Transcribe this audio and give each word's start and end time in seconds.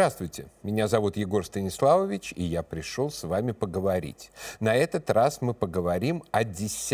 Здравствуйте, 0.00 0.46
меня 0.62 0.88
зовут 0.88 1.18
Егор 1.18 1.44
Станиславович, 1.44 2.32
и 2.34 2.42
я 2.42 2.62
пришел 2.62 3.10
с 3.10 3.22
вами 3.22 3.52
поговорить. 3.52 4.30
На 4.58 4.74
этот 4.74 5.10
раз 5.10 5.42
мы 5.42 5.52
поговорим 5.52 6.24
о 6.30 6.40
X 6.40 6.92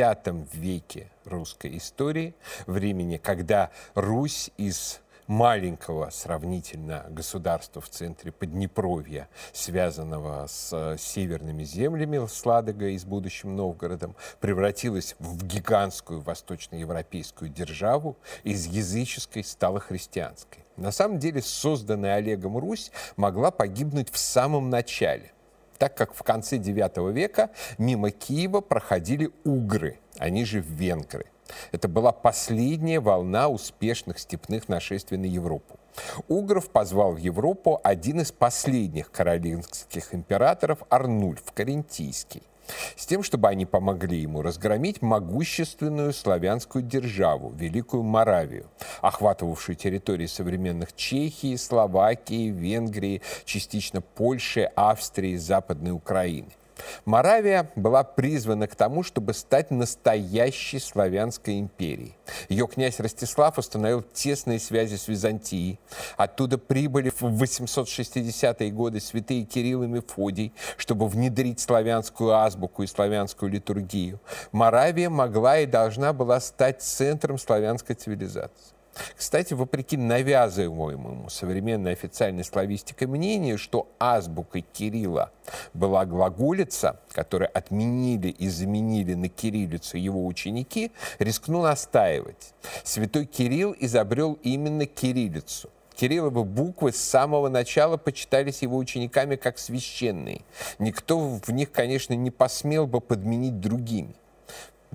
веке 0.53 1.09
русской 1.25 1.77
истории, 1.77 2.35
времени, 2.67 3.17
когда 3.17 3.71
Русь 3.95 4.51
из 4.57 5.01
маленького 5.27 6.11
сравнительно 6.11 7.07
государства 7.09 7.81
в 7.81 7.89
центре 7.89 8.33
Поднепровья, 8.33 9.29
связанного 9.53 10.47
с 10.47 10.71
э, 10.73 10.97
северными 10.99 11.65
землями, 11.65 12.27
с 12.27 12.47
Ладогой 12.47 12.95
и 12.95 12.99
с 12.99 13.05
будущим 13.05 13.57
Новгородом, 13.57 14.15
превратилась 14.41 15.17
в 15.19 15.45
гигантскую 15.45 16.21
восточноевропейскую 16.21 17.51
державу, 17.51 18.17
из 18.45 18.67
языческой 18.67 19.45
стала 19.45 19.81
христианской. 19.81 20.65
На 20.77 20.93
самом 20.93 21.19
деле 21.19 21.43
созданная 21.43 22.17
Олегом 22.17 22.59
Русь 22.59 22.91
могла 23.17 23.51
погибнуть 23.51 24.11
в 24.11 24.19
самом 24.19 24.71
начале, 24.71 25.33
так 25.79 25.97
как 25.97 26.15
в 26.15 26.23
конце 26.23 26.59
IX 26.59 27.13
века 27.13 27.51
мимо 27.79 28.11
Киева 28.11 28.61
проходили 28.61 29.31
угры, 29.45 29.99
они 30.19 30.45
же 30.45 30.61
венгры. 30.61 31.27
Это 31.73 31.89
была 31.89 32.13
последняя 32.13 33.01
волна 33.01 33.49
успешных 33.49 34.19
степных 34.19 34.69
нашествий 34.69 35.19
на 35.19 35.27
Европу. 35.27 35.79
Угров 36.29 36.69
позвал 36.71 37.13
в 37.13 37.19
Европу 37.19 37.81
один 37.83 38.21
из 38.21 38.33
последних 38.33 39.11
каролинских 39.11 40.15
императоров 40.15 40.83
Арнульф 40.91 41.43
Карентийский 41.55 42.43
с 42.97 43.07
тем, 43.07 43.23
чтобы 43.23 43.49
они 43.49 43.67
помогли 43.67 44.19
ему 44.19 44.43
разгромить 44.43 45.03
могущественную 45.03 46.13
славянскую 46.13 46.83
державу, 46.83 47.53
Великую 47.57 48.03
Моравию, 48.03 48.67
охватывавшую 49.03 49.77
территории 49.77 50.27
современных 50.27 50.95
Чехии, 50.95 51.57
Словакии, 51.57 52.51
Венгрии, 52.51 53.23
частично 53.45 54.01
Польши, 54.01 54.71
Австрии, 54.75 55.37
Западной 55.37 55.93
Украины. 55.93 56.49
Моравия 57.05 57.71
была 57.77 58.05
призвана 58.05 58.67
к 58.67 58.75
тому, 58.75 59.03
чтобы 59.03 59.35
стать 59.35 59.71
настоящей 59.71 60.79
славянской 60.79 61.61
империей. 61.61 62.17
Ее 62.49 62.67
князь 62.67 63.01
Ростислав 63.01 63.59
установил 63.59 64.03
тесные 64.03 64.59
связи 64.59 64.97
с 64.97 65.09
Византией. 65.09 65.79
Оттуда 66.17 66.59
прибыли 66.59 67.11
в 67.11 67.23
860-е 67.23 68.71
годы 68.71 69.01
святые 69.01 69.45
Кирилл 69.45 69.85
и 69.85 69.87
Мефодий, 69.87 70.53
чтобы 70.77 71.09
внедрить 71.09 71.61
славянскую 71.61 72.33
азбуку 72.33 72.83
и 72.83 72.87
славянскую 72.87 73.51
литургию. 73.51 74.21
Моравия 74.53 75.11
могла 75.11 75.59
и 75.59 75.67
должна 75.67 76.13
была 76.13 76.41
стать 76.41 76.83
центром 76.83 77.39
славянской 77.39 77.95
цивилизации. 77.95 78.76
Кстати, 79.17 79.55
вопреки 79.55 79.97
навязываемому 79.97 81.29
современной 81.31 81.93
официальной 81.93 82.45
славистикой 82.45 83.09
мнению, 83.09 83.59
что 83.59 83.89
азбукой 83.99 84.65
Кирилла 84.73 85.33
была 85.75 86.05
глаголица, 86.05 87.01
которую 87.13 87.51
отменили 87.53 88.29
и 88.29 88.49
заменили 88.49 89.15
на 89.15 89.29
кириллицу 89.29 89.97
его 89.97 90.27
ученики, 90.27 90.93
рискну 91.19 91.63
настаивать. 91.63 92.55
Святой 92.85 93.27
Кирилл 93.27 93.75
изобрел 93.79 94.39
именно 94.43 94.87
кириллицу. 94.87 95.71
Кирилловы 95.95 96.45
буквы 96.45 96.93
с 96.93 96.99
самого 96.99 97.49
начала 97.49 97.97
почитались 97.97 98.61
его 98.61 98.77
учениками 98.77 99.37
как 99.37 99.59
священные. 99.59 100.43
Никто 100.79 101.19
в 101.19 101.49
них, 101.51 101.73
конечно, 101.73 102.13
не 102.13 102.31
посмел 102.31 102.87
бы 102.87 103.01
подменить 103.01 103.61
другими 103.61 104.15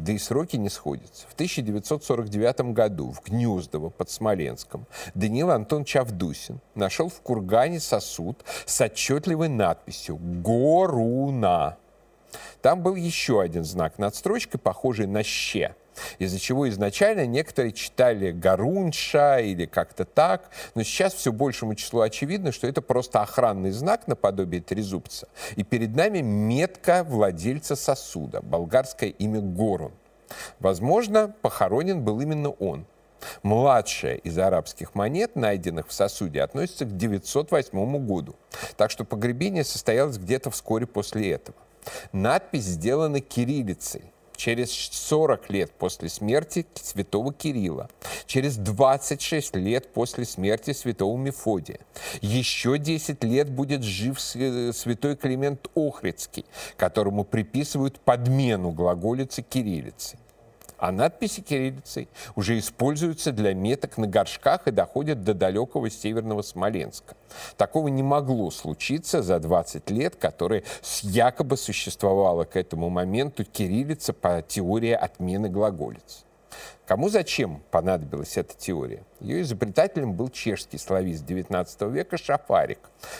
да 0.04 0.14
и 0.14 0.18
сроки 0.18 0.56
не 0.58 0.70
сходятся. 0.70 1.28
В 1.28 1.34
1949 1.34 2.74
году 2.74 3.12
в 3.12 3.22
Гнездово 3.24 3.90
под 3.90 4.10
Смоленском 4.10 4.88
Даниил 5.14 5.52
Антон 5.52 5.86
Чавдусин 5.86 6.60
нашел 6.76 7.10
в 7.10 7.22
кургане 7.22 7.80
сосуд 7.80 8.44
с 8.66 8.82
отчетливой 8.82 9.50
надписью 9.50 10.18
«Горуна». 10.18 11.78
Там 12.62 12.82
был 12.82 12.96
еще 12.96 13.42
один 13.42 13.64
знак 13.64 14.00
над 14.00 14.16
строчкой, 14.16 14.60
похожий 14.60 15.06
на 15.06 15.24
«щ», 15.24 15.76
из-за 16.20 16.40
чего 16.40 16.70
изначально 16.70 17.26
некоторые 17.26 17.72
читали 17.72 18.32
Гарунша 18.32 19.40
или 19.40 19.66
как-то 19.66 20.06
так, 20.06 20.50
но 20.76 20.84
сейчас 20.84 21.14
все 21.14 21.32
большему 21.32 21.76
числу 21.76 22.02
очевидно, 22.02 22.52
что 22.52 22.68
это 22.68 22.82
просто 22.82 23.22
охранный 23.22 23.72
знак 23.72 24.08
наподобие 24.08 24.62
трезубца, 24.62 25.28
и 25.56 25.64
перед 25.64 25.96
нами 25.96 26.20
метка 26.20 27.04
владельца 27.04 27.76
сосуда, 27.76 28.42
болгарское 28.42 29.10
имя 29.10 29.42
Горун. 29.42 29.92
Возможно, 30.60 31.34
похоронен 31.42 32.04
был 32.04 32.20
именно 32.22 32.50
он. 32.50 32.86
Младшая 33.44 34.16
из 34.16 34.38
арабских 34.38 34.96
монет, 34.96 35.36
найденных 35.36 35.88
в 35.88 35.94
сосуде, 35.94 36.42
относится 36.42 36.86
к 36.86 36.98
908 36.98 38.06
году. 38.06 38.36
Так 38.78 38.90
что 38.92 39.06
погребение 39.06 39.64
состоялось 39.64 40.18
где-то 40.18 40.50
вскоре 40.50 40.88
после 40.88 41.32
этого. 41.32 41.58
Надпись 42.12 42.64
сделана 42.64 43.20
кириллицей, 43.20 44.04
через 44.42 44.72
40 44.72 45.52
лет 45.52 45.72
после 45.72 46.10
смерти 46.10 46.66
святого 46.74 47.32
Кирилла, 47.32 47.92
через 48.26 48.58
26 48.58 49.56
лет 49.58 49.94
после 49.94 50.26
смерти 50.26 50.74
святого 50.74 51.16
Мефодия. 51.16 51.80
Еще 52.22 52.80
10 52.80 53.24
лет 53.24 53.52
будет 53.52 53.84
жив 53.84 54.20
святой 54.20 55.16
Климент 55.16 55.70
Охридский, 55.76 56.46
которому 56.76 57.24
приписывают 57.24 58.00
подмену 58.00 58.72
глаголицы 58.72 59.44
кириллицы 59.44 60.18
а 60.82 60.92
надписи 60.92 61.42
кириллицей 61.42 62.10
уже 62.36 62.58
используются 62.58 63.32
для 63.32 63.54
меток 63.54 64.00
на 64.00 64.08
горшках 64.08 64.68
и 64.68 64.72
доходят 64.72 65.24
до 65.24 65.36
далекого 65.36 65.92
северного 65.92 66.42
Смоленска. 66.42 67.16
Такого 67.56 67.88
не 67.88 68.02
могло 68.02 68.50
случиться 68.50 69.22
за 69.22 69.40
20 69.40 69.92
лет, 69.92 70.16
которые 70.16 70.64
якобы 71.04 71.56
существовала 71.56 72.46
к 72.46 72.56
этому 72.56 72.90
моменту 72.90 73.46
кириллица 73.46 74.12
по 74.12 74.42
теории 74.42 74.92
отмены 74.92 75.50
глаголиц. 75.50 76.26
Кому 76.92 77.08
зачем 77.08 77.64
понадобилась 77.72 78.36
эта 78.36 78.54
теория? 78.54 79.06
Ее 79.22 79.44
изобретателем 79.44 80.12
был 80.12 80.28
чешский 80.28 80.78
славист 80.78 81.24
XIX 81.24 81.90
века 81.90 82.18
Шафарик, 82.18 82.80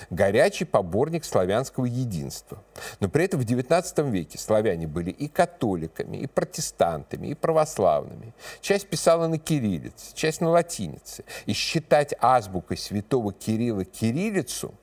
горячий 0.10 0.66
поборник 0.66 1.24
славянского 1.24 1.86
единства. 1.86 2.62
Но 3.00 3.08
при 3.08 3.24
этом 3.24 3.40
в 3.40 3.46
XIX 3.46 4.12
веке 4.12 4.38
славяне 4.38 4.88
были 4.88 5.12
и 5.12 5.30
католиками, 5.30 6.18
и 6.18 6.28
протестантами, 6.28 7.28
и 7.28 7.34
православными. 7.34 8.34
Часть 8.60 8.88
писала 8.88 9.28
на 9.28 9.38
кириллице, 9.38 10.14
часть 10.16 10.42
на 10.42 10.50
латинице. 10.50 11.24
И 11.46 11.54
считать 11.54 12.14
азбукой 12.20 12.76
святого 12.76 13.32
Кирилла 13.32 13.86
кириллицу 13.86 14.74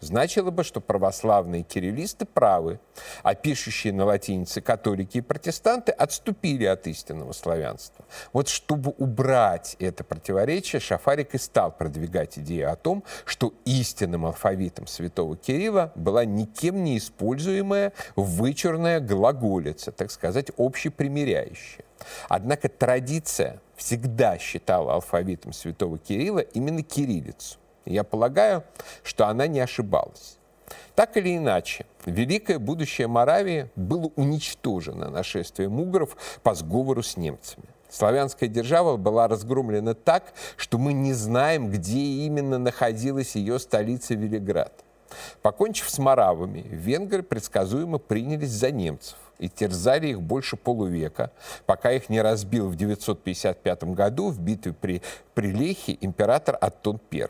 значило 0.00 0.50
бы, 0.50 0.64
что 0.64 0.80
православные 0.80 1.62
кириллисты 1.62 2.24
правы, 2.24 2.80
а 3.22 3.34
пишущие 3.34 3.92
на 3.92 4.04
латинице 4.04 4.60
католики 4.60 5.18
и 5.18 5.20
протестанты 5.20 5.92
отступили 5.92 6.64
от 6.64 6.86
истинного 6.86 7.32
славянства. 7.32 8.04
Вот 8.32 8.48
чтобы 8.48 8.94
убрать 8.98 9.76
это 9.78 10.04
противоречие, 10.04 10.80
Шафарик 10.80 11.34
и 11.34 11.38
стал 11.38 11.72
продвигать 11.72 12.38
идею 12.38 12.70
о 12.72 12.76
том, 12.76 13.04
что 13.24 13.52
истинным 13.64 14.26
алфавитом 14.26 14.86
святого 14.86 15.36
Кирилла 15.36 15.92
была 15.94 16.24
никем 16.24 16.84
не 16.84 16.98
используемая 16.98 17.92
вычурная 18.16 19.00
глаголица, 19.00 19.92
так 19.92 20.10
сказать, 20.10 20.50
общепримиряющая. 20.56 21.84
Однако 22.28 22.68
традиция 22.68 23.60
всегда 23.76 24.38
считала 24.38 24.94
алфавитом 24.94 25.52
святого 25.52 25.98
Кирилла 25.98 26.40
именно 26.40 26.82
кириллицу. 26.82 27.58
Я 27.88 28.04
полагаю, 28.04 28.64
что 29.02 29.28
она 29.28 29.46
не 29.46 29.60
ошибалась. 29.60 30.36
Так 30.94 31.16
или 31.16 31.36
иначе, 31.36 31.86
великое 32.04 32.58
будущее 32.58 33.06
Моравии 33.06 33.70
было 33.76 34.10
уничтожено 34.16 35.08
нашествием 35.08 35.80
угров 35.80 36.16
по 36.42 36.54
сговору 36.54 37.02
с 37.02 37.16
немцами. 37.16 37.64
Славянская 37.88 38.48
держава 38.48 38.98
была 38.98 39.28
разгромлена 39.28 39.94
так, 39.94 40.34
что 40.56 40.76
мы 40.76 40.92
не 40.92 41.14
знаем, 41.14 41.70
где 41.70 41.98
именно 41.98 42.58
находилась 42.58 43.34
ее 43.34 43.58
столица 43.58 44.14
Велиград. 44.14 44.72
Покончив 45.40 45.88
с 45.88 45.98
моравами, 45.98 46.66
венгры 46.68 47.22
предсказуемо 47.22 47.96
принялись 47.96 48.50
за 48.50 48.70
немцев 48.70 49.16
и 49.38 49.48
терзали 49.48 50.08
их 50.08 50.20
больше 50.20 50.56
полувека, 50.56 51.30
пока 51.64 51.92
их 51.92 52.10
не 52.10 52.20
разбил 52.20 52.68
в 52.68 52.76
955 52.76 53.84
году 53.84 54.28
в 54.28 54.38
битве 54.38 54.74
при 54.74 55.00
Прилехе 55.32 55.96
император 56.02 56.58
Аттон 56.60 57.00
I. 57.10 57.28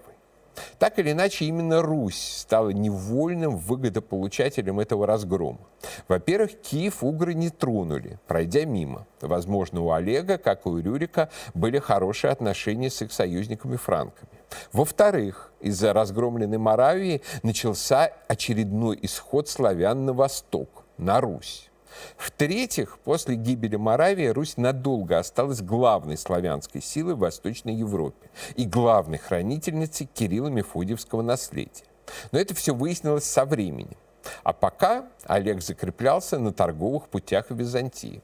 Так 0.79 0.99
или 0.99 1.12
иначе, 1.12 1.45
именно 1.45 1.83
Русь 1.83 2.39
стала 2.41 2.71
невольным 2.71 3.56
выгодополучателем 3.56 4.81
этого 4.81 5.06
разгрома. 5.06 5.61
Во-первых, 6.09 6.61
Киев 6.61 7.03
угры 7.03 7.35
не 7.35 7.50
тронули, 7.50 8.19
пройдя 8.27 8.65
мимо. 8.65 9.06
Возможно, 9.21 9.81
у 9.83 9.91
Олега, 9.93 10.39
как 10.39 10.67
и 10.67 10.69
у 10.69 10.79
Рюрика, 10.79 11.31
были 11.55 11.79
хорошие 11.79 12.31
отношения 12.31 12.91
с 12.91 13.03
их 13.03 13.12
союзниками 13.12 13.77
франками. 13.77 14.31
Во-вторых, 14.73 15.53
из-за 15.61 15.93
разгромленной 15.93 16.59
Моравии 16.59 17.23
начался 17.43 18.12
очередной 18.29 18.99
исход 19.03 19.49
славян 19.49 20.05
на 20.05 20.12
восток, 20.12 20.85
на 20.97 21.21
Русь. 21.21 21.68
В-третьих, 22.17 22.99
после 22.99 23.37
гибели 23.37 23.77
Моравии 23.77 24.27
Русь 24.27 24.56
надолго 24.56 25.19
осталась 25.19 25.62
главной 25.62 26.17
славянской 26.17 26.83
силой 26.83 27.15
в 27.15 27.21
Восточной 27.21 27.75
Европе 27.75 28.31
и 28.56 28.65
главной 28.65 29.19
хранительницей 29.19 30.09
Кирилла 30.12 30.49
Мефодиевского 30.49 31.23
наследия. 31.23 31.85
Но 32.33 32.39
это 32.39 32.55
все 32.55 32.75
выяснилось 32.75 33.25
со 33.25 33.45
временем. 33.45 33.97
А 34.43 34.53
пока 34.53 35.06
Олег 35.25 35.62
закреплялся 35.62 36.39
на 36.39 36.53
торговых 36.53 37.09
путях 37.09 37.50
в 37.50 37.56
Византии. 37.56 38.23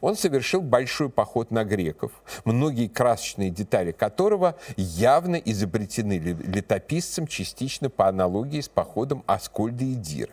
Он 0.00 0.16
совершил 0.16 0.60
большой 0.60 1.10
поход 1.10 1.50
на 1.50 1.64
греков, 1.64 2.12
многие 2.44 2.86
красочные 2.86 3.50
детали 3.50 3.90
которого 3.90 4.56
явно 4.76 5.36
изобретены 5.36 6.18
летописцем 6.18 7.26
частично 7.26 7.90
по 7.90 8.08
аналогии 8.08 8.60
с 8.60 8.68
походом 8.68 9.24
Аскольда 9.26 9.84
и 9.84 9.94
Дира. 9.94 10.32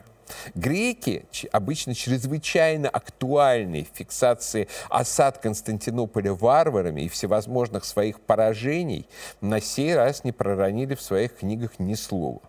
Греки, 0.55 1.25
обычно 1.51 1.95
чрезвычайно 1.95 2.89
актуальные 2.89 3.85
в 3.85 3.95
фиксации 3.97 4.67
осад 4.89 5.37
Константинополя 5.39 6.33
варварами 6.33 7.01
и 7.01 7.09
всевозможных 7.09 7.85
своих 7.85 8.19
поражений, 8.21 9.07
на 9.41 9.61
сей 9.61 9.95
раз 9.95 10.23
не 10.23 10.31
проронили 10.31 10.95
в 10.95 11.01
своих 11.01 11.37
книгах 11.37 11.79
ни 11.79 11.93
слова. 11.93 12.41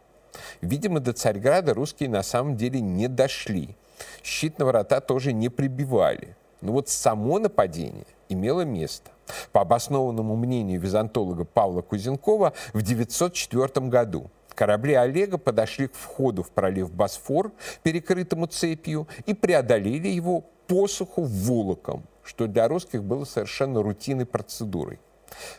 Видимо, 0.60 1.00
до 1.00 1.12
Царьграда 1.12 1.74
русские 1.74 2.08
на 2.08 2.22
самом 2.22 2.56
деле 2.56 2.80
не 2.80 3.08
дошли. 3.08 3.76
Щит 4.22 4.58
на 4.58 4.64
врата 4.64 5.00
тоже 5.00 5.32
не 5.32 5.48
прибивали. 5.48 6.36
Но 6.60 6.72
вот 6.72 6.88
само 6.88 7.38
нападение 7.38 8.06
имело 8.28 8.62
место. 8.62 9.10
По 9.52 9.62
обоснованному 9.62 10.36
мнению 10.36 10.80
византолога 10.80 11.44
Павла 11.44 11.82
Кузенкова 11.82 12.52
в 12.72 12.82
904 12.82 13.88
году 13.88 14.30
корабли 14.54 14.94
Олега 14.94 15.38
подошли 15.38 15.88
к 15.88 15.94
входу 15.94 16.42
в 16.42 16.50
пролив 16.50 16.92
Босфор, 16.92 17.52
перекрытому 17.82 18.46
цепью, 18.46 19.08
и 19.26 19.34
преодолели 19.34 20.08
его 20.08 20.44
посуху 20.66 21.22
волоком, 21.22 22.04
что 22.24 22.46
для 22.46 22.68
русских 22.68 23.02
было 23.04 23.24
совершенно 23.24 23.82
рутинной 23.82 24.26
процедурой. 24.26 24.98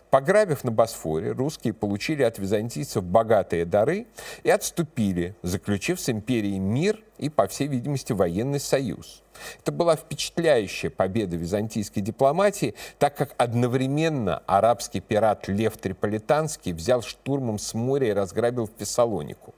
Пограбив 0.10 0.64
на 0.64 0.72
Босфоре, 0.72 1.32
русские 1.32 1.74
получили 1.74 2.24
от 2.24 2.38
византийцев 2.40 3.04
богатые 3.04 3.66
дары 3.66 4.08
и 4.44 4.50
отступили, 4.50 5.36
заключив 5.42 6.00
с 6.00 6.10
империей 6.10 6.60
мир 6.60 7.04
и, 7.18 7.30
по 7.30 7.48
всей 7.48 7.68
видимости, 7.68 8.14
военный 8.14 8.60
союз. 8.60 9.24
Это 9.60 9.72
была 9.72 9.96
впечатляющая 9.96 10.90
победа 10.90 11.36
византийской 11.36 12.04
дипломатии, 12.04 12.76
так 13.00 13.16
как 13.16 13.34
одновременно 13.38 14.44
арабский 14.46 15.00
пират 15.00 15.48
Лев 15.48 15.78
Триполитанский 15.78 16.74
взял 16.74 17.02
штурмом 17.02 17.58
с 17.58 17.74
моря 17.74 18.10
и 18.10 18.14
разграбил 18.14 18.70
Фессалонику. 18.78 19.54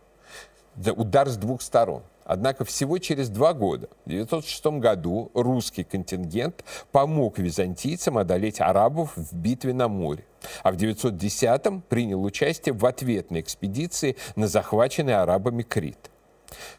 Удар 0.96 1.30
с 1.30 1.38
двух 1.38 1.62
сторон– 1.62 2.04
Однако 2.26 2.66
всего 2.66 2.98
через 2.98 3.30
два 3.30 3.54
года, 3.54 3.88
в 4.06 4.10
906 4.10 4.66
году, 4.80 5.30
русский 5.36 5.84
контингент 5.84 6.66
помог 6.92 7.38
византийцам 7.38 8.18
одолеть 8.18 8.60
арабов 8.60 9.16
в 9.16 9.36
битве 9.36 9.74
на 9.74 9.88
море, 9.88 10.26
а 10.64 10.72
в 10.72 10.76
910-м 10.76 11.82
принял 11.82 12.24
участие 12.24 12.74
в 12.74 12.84
ответной 12.86 13.42
экспедиции 13.42 14.16
на 14.36 14.48
захваченный 14.48 15.16
арабами 15.16 15.62
Крит. 15.62 16.10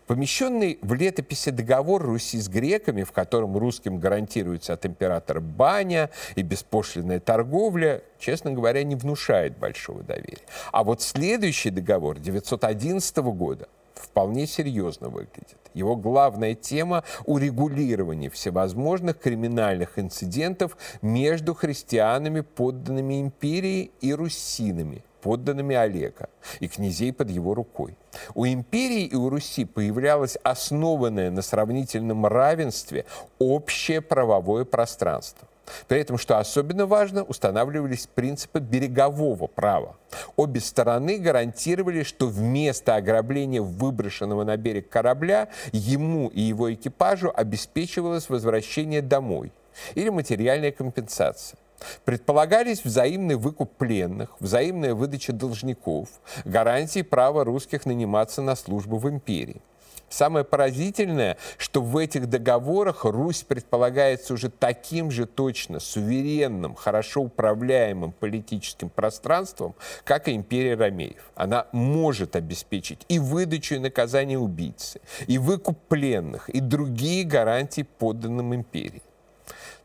Помещенный 0.06 0.78
в 0.82 0.94
летописи 0.94 1.50
договор 1.50 2.02
Руси 2.02 2.40
с 2.40 2.48
греками, 2.48 3.04
в 3.04 3.12
котором 3.12 3.56
русским 3.56 3.98
гарантируется 3.98 4.72
от 4.72 4.86
императора 4.86 5.40
баня 5.40 6.10
и 6.34 6.42
беспошлинная 6.42 7.20
торговля, 7.20 8.02
честно 8.18 8.52
говоря, 8.52 8.82
не 8.84 8.96
внушает 8.96 9.58
большого 9.58 10.02
доверия. 10.02 10.44
А 10.72 10.82
вот 10.82 11.02
следующий 11.02 11.70
договор 11.70 12.18
911 12.18 13.16
года 13.18 13.68
вполне 13.98 14.46
серьезно 14.46 15.08
выглядит. 15.08 15.58
Его 15.74 15.96
главная 15.96 16.54
тема– 16.54 17.04
урегулирование 17.26 18.30
всевозможных 18.30 19.18
криминальных 19.18 19.98
инцидентов 19.98 20.76
между 21.02 21.54
христианами, 21.54 22.40
подданными 22.40 23.20
империи, 23.20 23.90
и 24.00 24.14
русинами, 24.14 25.04
подданными 25.20 25.76
Олега, 25.76 26.28
и 26.60 26.68
князей 26.68 27.12
под 27.12 27.30
его 27.30 27.52
рукой. 27.54 27.96
У 28.34 28.46
империи 28.46 29.04
и 29.04 29.14
у 29.14 29.28
Руси 29.28 29.64
появлялось 29.64 30.36
основанное 30.42 31.30
на 31.30 31.42
сравнительном 31.42 32.24
равенстве 32.26 33.04
общее 33.38 34.00
правовое 34.00 34.64
пространство. 34.64 35.48
При 35.88 36.00
этом, 36.00 36.18
что 36.18 36.38
особенно 36.38 36.86
важно, 36.86 37.22
устанавливались 37.22 38.06
принципы 38.06 38.60
берегового 38.60 39.46
права. 39.46 39.96
Обе 40.36 40.60
стороны 40.60 41.18
гарантировали, 41.18 42.02
что 42.02 42.26
вместо 42.26 42.94
ограбления 42.94 43.62
выброшенного 43.62 44.44
на 44.44 44.56
берег 44.56 44.88
корабля 44.88 45.48
ему 45.72 46.28
и 46.28 46.40
его 46.40 46.72
экипажу 46.72 47.32
обеспечивалось 47.34 48.28
возвращение 48.28 49.02
домой 49.02 49.52
или 49.94 50.08
материальная 50.08 50.72
компенсация. 50.72 51.58
Предполагались 52.04 52.84
взаимный 52.84 53.34
выкуп 53.34 53.76
пленных, 53.76 54.30
взаимная 54.40 54.94
выдача 54.94 55.32
должников, 55.32 56.08
гарантии 56.44 57.02
права 57.02 57.44
русских 57.44 57.84
наниматься 57.84 58.40
на 58.40 58.56
службу 58.56 58.96
в 58.96 59.08
империи. 59.08 59.60
Самое 60.08 60.44
поразительное, 60.44 61.36
что 61.58 61.82
в 61.82 61.96
этих 61.96 62.28
договорах 62.28 63.04
Русь 63.04 63.42
предполагается 63.42 64.34
уже 64.34 64.50
таким 64.50 65.10
же 65.10 65.26
точно 65.26 65.80
суверенным, 65.80 66.74
хорошо 66.74 67.22
управляемым 67.22 68.12
политическим 68.12 68.88
пространством, 68.88 69.74
как 70.04 70.28
и 70.28 70.32
империя 70.32 70.74
Ромеев. 70.76 71.30
Она 71.34 71.66
может 71.72 72.36
обеспечить 72.36 73.04
и 73.08 73.18
выдачу 73.18 73.74
и 73.74 73.78
наказание 73.78 74.38
убийцы, 74.38 75.00
и 75.26 75.38
выкуп 75.38 75.78
пленных, 75.88 76.48
и 76.50 76.60
другие 76.60 77.24
гарантии 77.24 77.82
подданным 77.82 78.54
империи. 78.54 79.02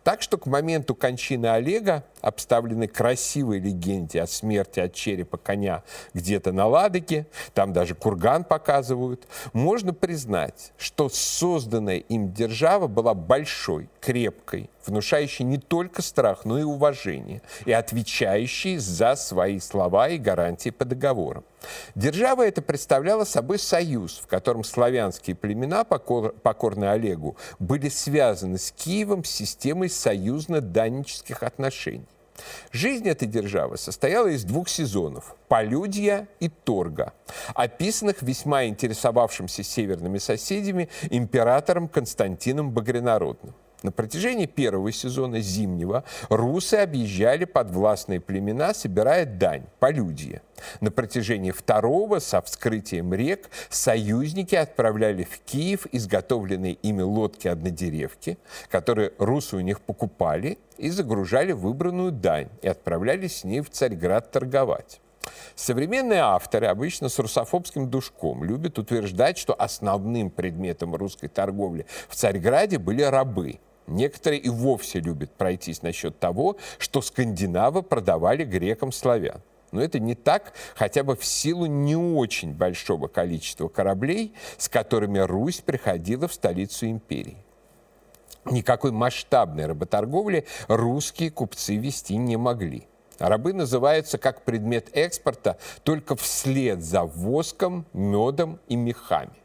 Так 0.03 0.21
что 0.21 0.38
к 0.38 0.47
моменту 0.47 0.95
кончины 0.95 1.47
Олега, 1.47 2.03
обставленной 2.21 2.88
красивой 2.88 3.59
легенде 3.59 4.21
о 4.21 4.27
смерти 4.27 4.79
от 4.79 4.94
черепа 4.94 5.38
коня 5.38 5.83
где-то 6.13 6.51
на 6.51 6.68
Ладоге, 6.68 7.27
там 7.53 7.73
даже 7.73 7.95
курган 7.95 8.44
показывают, 8.44 9.27
можно 9.53 9.94
признать, 9.94 10.73
что 10.77 11.09
созданная 11.09 11.97
им 11.97 12.31
держава 12.31 12.88
была 12.88 13.13
большой, 13.13 13.89
крепкой, 14.00 14.69
внушающей 14.85 15.45
не 15.45 15.57
только 15.57 16.01
страх, 16.01 16.45
но 16.45 16.59
и 16.59 16.63
уважение, 16.63 17.41
и 17.65 17.71
отвечающей 17.71 18.77
за 18.77 19.15
свои 19.15 19.59
слова 19.59 20.09
и 20.09 20.17
гарантии 20.17 20.69
по 20.69 20.85
договорам. 20.85 21.44
Держава 21.95 22.47
эта 22.47 22.62
представляла 22.62 23.24
собой 23.24 23.59
союз, 23.59 24.19
в 24.24 24.27
котором 24.27 24.63
славянские 24.63 25.35
племена, 25.35 25.83
покор, 25.83 26.33
покорные 26.33 26.91
Олегу, 26.91 27.38
были 27.59 27.89
связаны 27.89 28.57
с 28.57 28.71
Киевом 28.71 29.24
системой 29.24 29.89
союзно-даннических 29.89 31.43
отношений. 31.43 32.07
Жизнь 32.71 33.07
этой 33.07 33.27
державы 33.27 33.77
состояла 33.77 34.27
из 34.27 34.43
двух 34.43 34.69
сезонов– 34.69 35.36
полюдья 35.48 36.27
и 36.39 36.50
торга, 36.50 37.13
описанных 37.53 38.21
весьма 38.21 38.65
интересовавшимся 38.65 39.63
северными 39.63 40.17
соседями 40.17 40.89
императором 41.10 41.88
Константином 41.88 42.71
Багрянародным. 42.71 43.53
На 43.83 43.91
протяжении 43.91 44.45
первого 44.45 44.91
сезона 44.91 45.39
зимнего 45.39 46.03
русы 46.29 46.75
объезжали 46.75 47.45
подвластные 47.45 48.19
племена, 48.19 48.75
собирая 48.75 49.25
дань, 49.25 49.65
полюдье. 49.79 50.43
На 50.81 50.91
протяжении 50.91 51.50
второго, 51.50 52.19
со 52.19 52.43
вскрытием 52.43 53.11
рек, 53.11 53.50
союзники 53.69 54.53
отправляли 54.53 55.23
в 55.23 55.39
Киев 55.39 55.88
изготовленные 55.91 56.73
ими 56.73 57.01
лодки-однодеревки, 57.01 58.38
которые 58.69 59.13
русы 59.17 59.55
у 59.55 59.61
них 59.61 59.81
покупали, 59.81 60.59
и 60.77 60.91
загружали 60.91 61.51
выбранную 61.51 62.11
дань, 62.11 62.50
и 62.61 62.67
отправлялись 62.67 63.38
с 63.38 63.43
ней 63.43 63.61
в 63.61 63.71
Царьград 63.71 64.31
торговать. 64.31 65.01
Современные 65.55 66.21
авторы, 66.21 66.67
обычно 66.67 67.09
с 67.09 67.17
русофобским 67.17 67.89
душком, 67.89 68.43
любят 68.43 68.77
утверждать, 68.77 69.39
что 69.39 69.53
основным 69.53 70.29
предметом 70.29 70.95
русской 70.95 71.27
торговли 71.27 71.88
в 72.09 72.15
Царьграде 72.15 72.77
были 72.77 73.01
рабы– 73.01 73.59
Некоторые 73.91 74.39
и 74.39 74.50
вовсе 74.50 75.01
любят 75.01 75.31
пройтись 75.31 75.81
насчет 75.81 76.17
того, 76.17 76.55
что 76.77 77.01
скандинавы 77.01 77.83
продавали 77.83 78.45
грекам 78.45 78.91
славян. 78.93 79.41
Но 79.71 79.81
это 79.81 80.00
не 80.00 80.15
так, 80.15 80.53
хотя 80.75 81.03
бы 81.03 81.15
в 81.15 81.25
силу 81.25 81.65
не 81.65 81.95
очень 81.95 82.53
большого 82.53 83.07
количества 83.07 83.67
кораблей, 83.67 84.33
с 84.57 84.69
которыми 84.69 85.19
Русь 85.19 85.60
приходила 85.60 86.27
в 86.27 86.33
столицу 86.33 86.88
империи. 86.88 87.38
Никакой 88.45 88.91
масштабной 88.91 89.65
работорговли 89.65 90.45
русские 90.67 91.29
купцы 91.29 91.75
вести 91.75 92.15
не 92.15 92.38
могли. 92.38 92.88
Рабы 93.19 93.53
называются 93.53 94.17
как 94.17 94.43
предмет 94.43 94.89
экспорта 94.93 95.57
только 95.83 96.15
вслед 96.15 96.81
за 96.81 97.03
воском, 97.03 97.86
медом 97.93 98.60
и 98.67 98.75
мехами. 98.75 99.40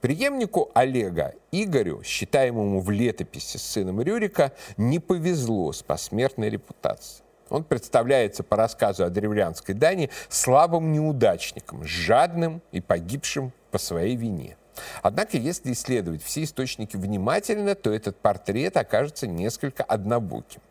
Преемнику 0.00 0.70
Олега 0.74 1.34
Игорю, 1.52 2.02
считаемому 2.02 2.80
в 2.80 2.90
летописи 2.90 3.58
сыном 3.58 4.00
Рюрика, 4.00 4.52
не 4.78 4.98
повезло 4.98 5.72
с 5.72 5.82
посмертной 5.82 6.48
репутацией. 6.48 7.22
Он 7.50 7.64
представляется 7.64 8.42
по 8.42 8.56
рассказу 8.56 9.04
о 9.04 9.10
древлянской 9.10 9.74
Дани 9.74 10.08
слабым 10.28 10.92
неудачником, 10.92 11.84
жадным 11.84 12.62
и 12.72 12.80
погибшим 12.80 13.52
по 13.70 13.78
своей 13.78 14.16
вине. 14.16 14.56
Однако, 15.02 15.36
если 15.36 15.72
исследовать 15.72 16.22
все 16.22 16.44
источники 16.44 16.96
внимательно, 16.96 17.74
то 17.74 17.92
этот 17.92 18.16
портрет 18.16 18.76
окажется 18.76 19.26
несколько 19.26 19.82
однобоким. 19.82 20.62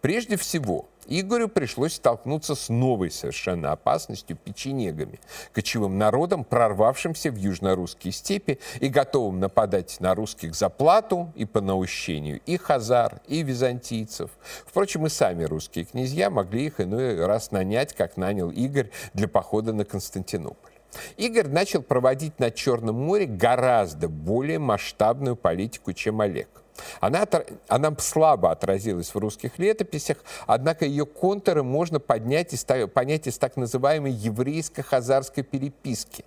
Прежде 0.00 0.36
всего, 0.36 0.88
Игорю 1.06 1.48
пришлось 1.48 1.94
столкнуться 1.94 2.54
с 2.54 2.68
новой 2.68 3.10
совершенно 3.10 3.72
опасностью 3.72 4.36
печенегами, 4.36 5.18
кочевым 5.52 5.98
народом, 5.98 6.44
прорвавшимся 6.44 7.32
в 7.32 7.36
южно-русские 7.36 8.12
степи 8.12 8.60
и 8.80 8.88
готовым 8.88 9.40
нападать 9.40 9.96
на 9.98 10.14
русских 10.14 10.54
за 10.54 10.68
плату 10.68 11.32
и 11.34 11.44
по 11.44 11.60
наущению 11.60 12.40
и 12.46 12.56
хазар, 12.56 13.20
и 13.26 13.42
византийцев. 13.42 14.30
Впрочем, 14.64 15.06
и 15.06 15.08
сами 15.08 15.44
русские 15.44 15.86
князья 15.86 16.30
могли 16.30 16.66
их 16.66 16.80
иной 16.80 17.24
раз 17.26 17.50
нанять, 17.50 17.94
как 17.94 18.16
нанял 18.16 18.50
Игорь 18.50 18.90
для 19.12 19.26
похода 19.26 19.72
на 19.72 19.84
Константинополь. 19.84 20.70
Игорь 21.16 21.48
начал 21.48 21.82
проводить 21.82 22.38
на 22.38 22.50
Черном 22.50 22.96
море 22.96 23.26
гораздо 23.26 24.08
более 24.08 24.58
масштабную 24.58 25.36
политику, 25.36 25.92
чем 25.92 26.20
Олег. 26.20 26.61
Она, 27.00 27.26
она 27.68 27.94
слабо 27.98 28.50
отразилась 28.50 29.14
в 29.14 29.18
русских 29.18 29.58
летописях, 29.58 30.18
однако 30.46 30.84
ее 30.84 31.06
контуры 31.06 31.62
можно 31.62 32.00
поднять 32.00 32.52
из, 32.52 32.64
понять 32.92 33.26
из 33.26 33.38
так 33.38 33.56
называемой 33.56 34.12
еврейско-хазарской 34.12 35.42
переписки, 35.42 36.24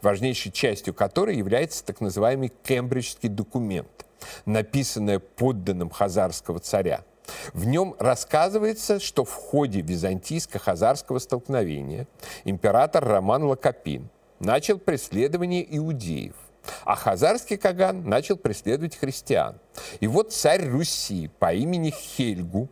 важнейшей 0.00 0.52
частью 0.52 0.94
которой 0.94 1.36
является 1.36 1.84
так 1.84 2.00
называемый 2.00 2.52
кембриджский 2.62 3.28
документ, 3.28 4.06
написанный 4.44 5.18
подданным 5.18 5.90
хазарского 5.90 6.58
царя. 6.58 7.04
В 7.52 7.66
нем 7.66 7.94
рассказывается, 7.98 8.98
что 9.00 9.24
в 9.24 9.32
ходе 9.32 9.80
византийско-хазарского 9.80 11.18
столкновения 11.18 12.06
император 12.44 13.04
Роман 13.04 13.44
Лакопин 13.44 14.08
начал 14.40 14.78
преследование 14.78 15.64
иудеев– 15.76 16.34
а 16.84 16.96
хазарский 16.96 17.56
Каган 17.56 18.08
начал 18.08 18.36
преследовать 18.36 18.96
христиан. 18.96 19.56
И 20.00 20.06
вот 20.06 20.32
царь 20.32 20.68
Руси 20.68 21.30
по 21.38 21.52
имени 21.52 21.90
Хельгу 21.90 22.68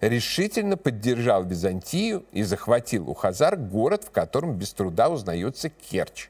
решительно 0.00 0.76
поддержал 0.76 1.44
Византию 1.44 2.24
и 2.32 2.42
захватил 2.42 3.08
у 3.10 3.14
хазар 3.14 3.56
город, 3.56 4.04
в 4.04 4.10
котором 4.10 4.56
без 4.56 4.72
труда 4.72 5.08
узнается 5.08 5.68
Керчь. 5.68 6.28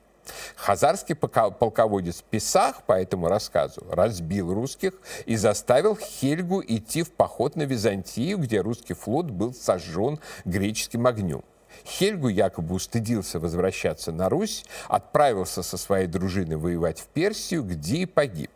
Хазарский 0.56 1.14
полководец 1.14 2.23
Писах 2.23 2.83
по 2.85 2.92
этому 2.92 3.28
рассказу 3.28 3.87
разбил 3.90 4.54
русских 4.54 4.94
и 5.26 5.37
заставил 5.37 5.97
Хельгу 5.97 6.62
идти 6.66 7.02
в 7.02 7.12
поход 7.12 7.56
на 7.56 7.62
Византию, 7.64 8.38
где 8.38 8.61
русский 8.61 8.94
флот 8.94 9.26
был 9.26 9.52
сожжен 9.52 10.18
греческим 10.47 11.06
огнем. 11.06 11.42
Хельгу 11.87 12.28
якобы 12.28 12.75
устыдился 12.75 13.38
возвращаться 13.40 14.12
на 14.12 14.28
Русь, 14.28 14.64
отправился 14.88 15.62
со 15.62 15.76
своей 15.76 16.07
дружиной 16.07 16.57
воевать 16.57 17.00
в 17.00 17.07
Персию, 17.07 17.62
где 17.62 17.99
и 17.99 18.07
погиб. 18.07 18.50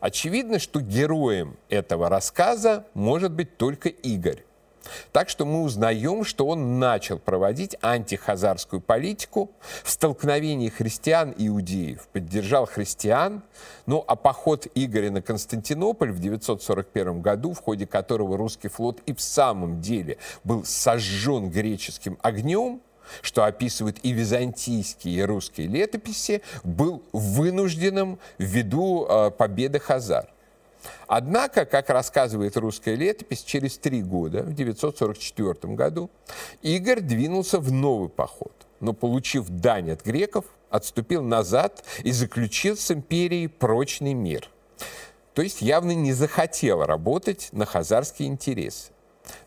Очевидно, 0.00 0.58
что 0.58 0.80
героем 0.80 1.56
этого 1.68 2.08
рассказа 2.08 2.86
может 2.94 3.32
быть 3.32 3.56
только 3.56 3.88
Игорь. 3.88 4.44
Так 5.12 5.28
что 5.28 5.44
мы 5.44 5.62
узнаем, 5.62 6.24
что 6.24 6.46
он 6.46 6.78
начал 6.78 7.18
проводить 7.18 7.76
антихазарскую 7.82 8.80
политику 8.80 9.50
в 9.82 9.90
столкновении 9.90 10.68
христиан 10.68 11.30
и 11.30 11.48
иудеев, 11.48 12.08
поддержал 12.08 12.66
христиан, 12.66 13.42
ну 13.86 14.04
а 14.06 14.16
поход 14.16 14.66
Игоря 14.74 15.10
на 15.10 15.22
Константинополь 15.22 16.12
в 16.12 16.20
941 16.20 17.20
году, 17.20 17.52
в 17.52 17.60
ходе 17.60 17.86
которого 17.86 18.36
русский 18.36 18.68
флот 18.68 19.00
и 19.06 19.12
в 19.12 19.20
самом 19.20 19.80
деле 19.80 20.18
был 20.44 20.64
сожжен 20.64 21.50
греческим 21.50 22.18
огнем, 22.22 22.80
что 23.22 23.44
описывают 23.44 23.98
и 24.02 24.12
византийские, 24.12 25.14
и 25.14 25.22
русские 25.22 25.66
летописи, 25.66 26.42
был 26.64 27.02
вынужденным 27.12 28.18
ввиду 28.38 29.06
э, 29.08 29.30
победы 29.30 29.80
Хазар. 29.80 30.28
Однако, 31.06 31.64
как 31.64 31.90
рассказывает 31.90 32.56
русская 32.56 32.94
летопись, 32.94 33.42
через 33.42 33.78
три 33.78 34.02
года, 34.02 34.42
в 34.42 34.54
944 34.54 35.74
году, 35.74 36.10
Игорь 36.62 37.00
двинулся 37.00 37.58
в 37.58 37.70
новый 37.70 38.08
поход, 38.08 38.66
но, 38.80 38.92
получив 38.92 39.48
дань 39.48 39.90
от 39.90 40.04
греков, 40.04 40.44
отступил 40.70 41.22
назад 41.22 41.84
и 42.02 42.12
заключил 42.12 42.76
с 42.76 42.90
империей 42.90 43.48
прочный 43.48 44.14
мир. 44.14 44.48
То 45.34 45.42
есть 45.42 45.62
явно 45.62 45.92
не 45.92 46.12
захотел 46.12 46.84
работать 46.84 47.48
на 47.52 47.66
хазарские 47.66 48.28
интересы. 48.28 48.92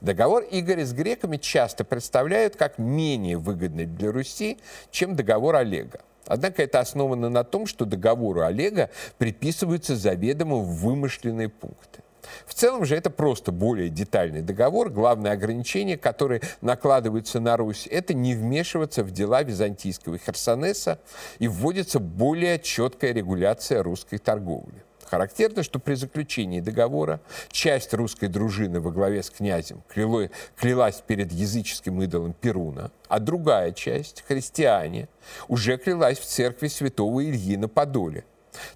Договор 0.02 0.46
Игоря 0.50 0.86
с 0.86 0.94
греками 0.94 1.38
часто 1.38 1.84
представляют 1.84 2.56
как 2.56 2.78
менее 2.78 3.38
выгодный 3.38 3.86
для 3.86 4.12
Руси, 4.12 4.60
чем 4.92 5.16
договор 5.16 5.56
Олега. 5.56 6.02
Однако 6.28 6.64
это 6.64 6.80
основано 6.80 7.30
на 7.30 7.44
том, 7.44 7.66
что 7.66 7.86
договору 7.86 8.42
Олега 8.42 8.90
приписываются 9.18 9.96
заведомо 9.96 10.58
вымышленные 10.58 11.50
пункты. 11.50 12.02
В 12.46 12.54
целом 12.54 12.86
же 12.86 12.96
это 12.96 13.10
просто 13.10 13.52
более 13.52 13.90
детальный 13.90 14.42
договор. 14.42 14.90
Главное 14.90 15.34
ограничение, 15.34 15.98
которое 15.98 16.42
накладывается 16.62 17.40
на 17.40 17.58
Русь, 17.58 17.88
это 17.90 18.14
не 18.14 18.36
вмешиваться 18.36 19.04
в 19.04 19.12
дела 19.12 19.44
византийского 19.44 20.18
Херсонеса 20.18 21.00
и 21.40 21.48
вводится 21.48 22.00
более 22.00 22.60
четкая 22.60 23.14
регуляция 23.14 23.84
русской 23.84 24.18
торговли. 24.18 24.84
Характерно, 25.14 25.62
что 25.62 25.78
при 25.78 25.94
заключении 25.94 26.60
договора 26.60 27.20
часть 27.52 27.94
русской 27.94 28.26
дружины 28.26 28.80
во 28.80 28.90
главе 28.90 29.22
с 29.22 29.30
князем 29.30 29.84
клялась 29.88 31.04
перед 31.06 31.32
языческим 31.32 32.02
идолом 32.02 32.34
Перуна, 32.34 32.90
а 33.10 33.20
другая 33.20 33.74
часть, 33.74 34.24
христиане, 34.28 35.08
уже 35.48 35.78
клялась 35.78 36.18
в 36.18 36.26
церкви 36.26 36.68
святого 36.68 37.24
Ильи 37.24 37.58
на 37.58 37.68
Подоле, 37.68 38.26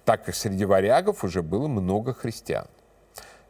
так 0.04 0.26
как 0.26 0.36
среди 0.36 0.64
варягов 0.64 1.24
уже 1.24 1.42
было 1.42 1.66
много 1.66 2.14
христиан. 2.14 2.68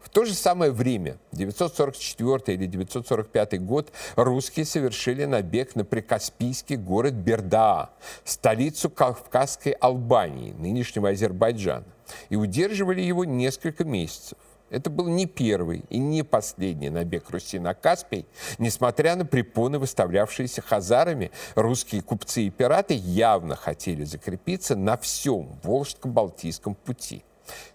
В 0.08 0.14
то 0.14 0.24
же 0.24 0.32
самое 0.32 0.72
время, 0.72 1.18
944 1.32 2.56
или 2.56 2.66
945 2.66 3.62
год, 3.62 3.92
русские 4.16 4.64
совершили 4.64 5.26
набег 5.26 5.76
на 5.76 5.84
прикаспийский 5.84 6.76
город 6.76 7.12
Бердаа, 7.12 7.90
столицу 8.24 8.88
Кавказской 8.88 9.72
Албании, 9.72 10.52
нынешнего 10.52 11.10
Азербайджана, 11.10 11.84
и 12.30 12.36
удерживали 12.36 13.02
его 13.02 13.26
несколько 13.26 13.84
месяцев. 13.84 14.38
Это 14.70 14.88
был 14.88 15.08
не 15.08 15.26
первый 15.26 15.84
и 15.90 15.98
не 15.98 16.22
последний 16.22 16.90
набег 16.90 17.28
Руси 17.28 17.58
на 17.58 17.74
Каспий. 17.74 18.26
Несмотря 18.58 19.14
на 19.14 19.26
препоны, 19.26 19.78
выставлявшиеся 19.78 20.62
хазарами, 20.62 21.30
русские 21.54 22.00
купцы 22.00 22.44
и 22.44 22.50
пираты 22.50 22.94
явно 22.94 23.56
хотели 23.56 24.04
закрепиться 24.04 24.74
на 24.74 24.96
всем 24.96 25.58
Волжско-Балтийском 25.62 26.74
пути. 26.74 27.24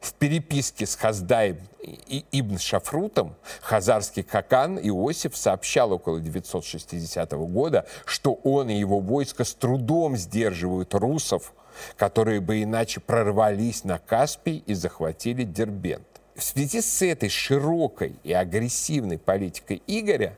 В 0.01 0.13
переписке 0.13 0.86
с 0.86 0.96
Хаздаем 0.96 1.58
и 1.82 2.25
Ибн 2.32 2.58
Шафрутом 2.58 3.36
хазарский 3.62 4.24
Какан 4.24 4.77
Иосиф 4.77 5.36
сообщал 5.36 5.92
около 5.94 6.20
960 6.20 7.32
года, 7.32 7.86
что 8.06 8.34
он 8.44 8.70
и 8.70 8.77
его 8.77 9.00
войско 9.00 9.44
с 9.44 9.53
трудом 9.53 10.18
сдерживают 10.18 10.94
русов, 10.94 11.53
которые 11.98 12.39
бы 12.39 12.62
иначе 12.62 13.00
прорвались 13.00 13.84
на 13.84 14.00
Каспий 14.00 14.63
и 14.65 14.74
захватили 14.74 15.44
Дербент. 15.44 16.06
В 16.36 16.44
связи 16.44 16.82
с 16.82 17.01
этой 17.01 17.30
широкой 17.30 18.15
и 18.24 18.34
агрессивной 18.34 19.20
политикой 19.20 19.84
Игоря 19.86 20.38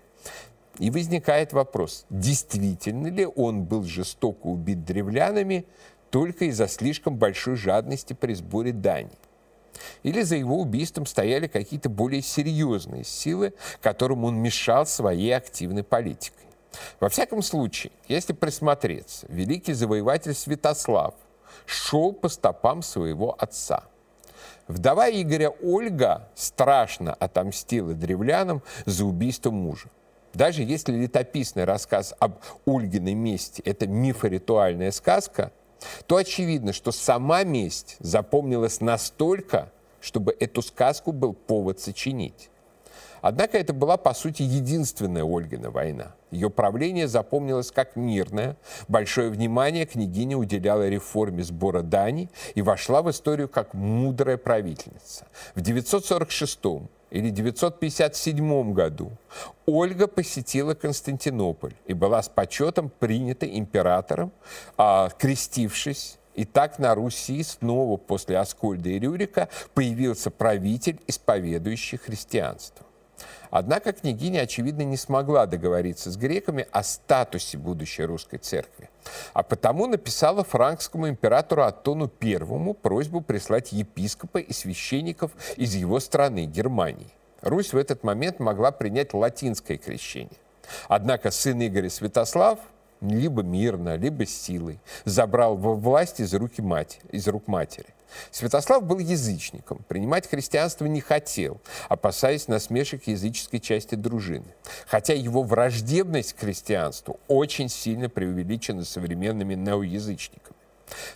и 0.78 0.92
возникает 0.92 1.54
вопрос, 1.54 2.06
действительно 2.10 3.08
ли 3.08 3.26
он 3.26 3.64
был 3.64 3.84
жестоко 3.84 4.48
убит 4.48 4.84
древлянами 4.84 5.66
только 6.10 6.46
из-за 6.46 6.68
слишком 6.68 7.16
большой 7.16 7.56
жадности 7.56 8.14
при 8.14 8.34
сборе 8.34 8.74
дани? 8.74 9.12
Или 10.06 10.22
за 10.22 10.36
его 10.36 10.60
убийством 10.60 11.08
стояли 11.08 11.48
какие-то 11.48 11.90
более 11.90 12.22
серьезные 12.22 13.04
силы, 13.04 13.54
которым 13.82 14.24
он 14.24 14.38
мешал 14.38 14.86
своей 14.86 15.36
активной 15.36 15.84
политикой. 15.84 16.46
Во 17.00 17.10
всяком 17.10 17.42
случае, 17.42 17.92
если 18.08 18.34
присмотреться, 18.34 19.26
великий 19.30 19.74
завоеватель 19.74 20.36
Святослав 20.36 21.16
шел 21.66 22.14
по 22.14 22.30
стопам 22.30 22.84
своего 22.84 23.36
отца. 23.40 23.86
Вдова 24.68 25.10
Игоря 25.10 25.50
Ольга 25.50 26.30
страшно 26.36 27.12
отомстила 27.16 27.96
древлянам 27.96 28.62
за 28.86 29.06
убийство 29.06 29.50
мужа. 29.50 29.90
Даже 30.36 30.62
если 30.62 30.94
летописный 30.94 31.64
рассказ 31.64 32.14
об 32.20 32.36
Ольгиной 32.68 33.16
мести– 33.16 33.60
это 33.66 33.88
мифоритуальная 33.88 34.92
сказка– 34.92 35.52
то 36.08 36.18
очевидно, 36.18 36.74
что 36.74 36.92
сама 36.92 37.44
месть 37.44 37.98
запомнилась 38.00 38.82
настолько, 38.82 39.72
чтобы 40.02 40.36
эту 40.40 40.62
сказку 40.62 41.12
был 41.12 41.34
повод 41.34 41.80
сочинить. 41.80 42.50
Однако 43.22 43.58
это 43.58 43.74
была, 43.74 43.98
по 43.98 44.14
сути, 44.14 44.44
единственная 44.44 45.24
Ольгина 45.24 45.72
война. 45.72 46.14
Ее 46.30 46.52
правление 46.52 47.08
запомнилось 47.08 47.72
как 47.72 47.96
мирное, 47.96 48.56
большое 48.88 49.32
внимание 49.32 49.88
княгиня 49.88 50.38
уделяла 50.38 50.88
реформе 50.88 51.44
сбора 51.44 51.82
дани 51.82 52.30
и 52.54 52.62
вошла 52.62 53.02
в 53.02 53.10
историю 53.10 53.50
как 53.50 53.74
мудрая 53.74 54.38
правительница. 54.38 55.26
В 55.56 55.62
946 55.62 56.60
или 57.10 57.30
957 57.32 58.74
году 58.74 59.12
Ольга 59.66 60.06
посетила 60.06 60.76
Константинополь 60.76 61.74
и 61.88 61.94
была 61.94 62.22
с 62.22 62.30
почетом 62.30 62.92
принята 63.00 63.48
императором, 63.48 64.32
крестившись. 65.18 66.20
И 66.36 66.44
так 66.46 66.80
на 66.80 66.94
Руси 66.96 67.42
снова 67.44 67.98
после 67.98 68.38
Аскольда 68.38 68.90
и 68.90 69.00
Рюрика 69.00 69.48
появился 69.74 70.30
правитель, 70.30 71.00
исповедующий 71.08 71.98
христианство. 71.98 72.86
Однако 73.50 73.94
княгиня, 73.94 74.42
очевидно, 74.42 74.82
не 74.82 74.98
смогла 74.98 75.46
договориться 75.46 76.12
с 76.12 76.18
греками 76.18 76.68
о 76.72 76.84
статусе 76.84 77.58
будущей 77.58 78.04
русской 78.04 78.38
церкви, 78.38 78.90
а 79.34 79.44
потому 79.44 79.88
написала 79.88 80.44
франкскому 80.44 81.08
императору 81.08 81.64
Аттону 81.64 82.12
I 82.22 82.74
просьбу 82.74 83.22
прислать 83.22 83.72
епископа 83.72 84.40
и 84.40 84.52
священников 84.52 85.32
из 85.56 85.74
его 85.74 86.02
страны, 86.02 86.46
Германии. 86.46 87.08
Русь 87.42 87.72
в 87.72 87.78
этот 87.78 88.04
момент 88.04 88.40
могла 88.40 88.72
принять 88.72 89.14
латинское 89.14 89.78
крещение. 89.78 90.38
Однако 90.90 91.32
сын 91.32 91.66
Игоря 91.66 91.90
Святослав 91.90 92.60
либо 93.02 93.44
мирно, 93.44 93.96
либо 93.96 94.26
силой 94.26 94.80
забрал 95.06 95.58
во 95.58 95.74
власть 95.74 96.20
из, 96.20 96.34
руки 96.34 96.62
мать, 96.62 97.00
из 97.12 97.28
рук 97.28 97.48
матери. 97.48 97.88
Святослав 98.32 98.84
был 98.84 99.00
язычником, 99.00 99.84
принимать 99.88 100.30
христианство 100.30 100.86
не 100.86 101.02
хотел, 101.02 101.60
опасаясь 101.90 102.48
насмешек 102.48 103.08
языческой 103.08 103.60
части 103.60 103.96
дружины. 103.96 104.56
Хотя 104.88 105.14
его 105.14 105.44
враждебность 105.44 106.34
к 106.34 106.40
христианству 106.40 107.20
очень 107.28 107.70
сильно 107.70 108.10
преувеличена 108.10 108.86
современными 108.86 109.56
неоязычниками. 109.56 110.56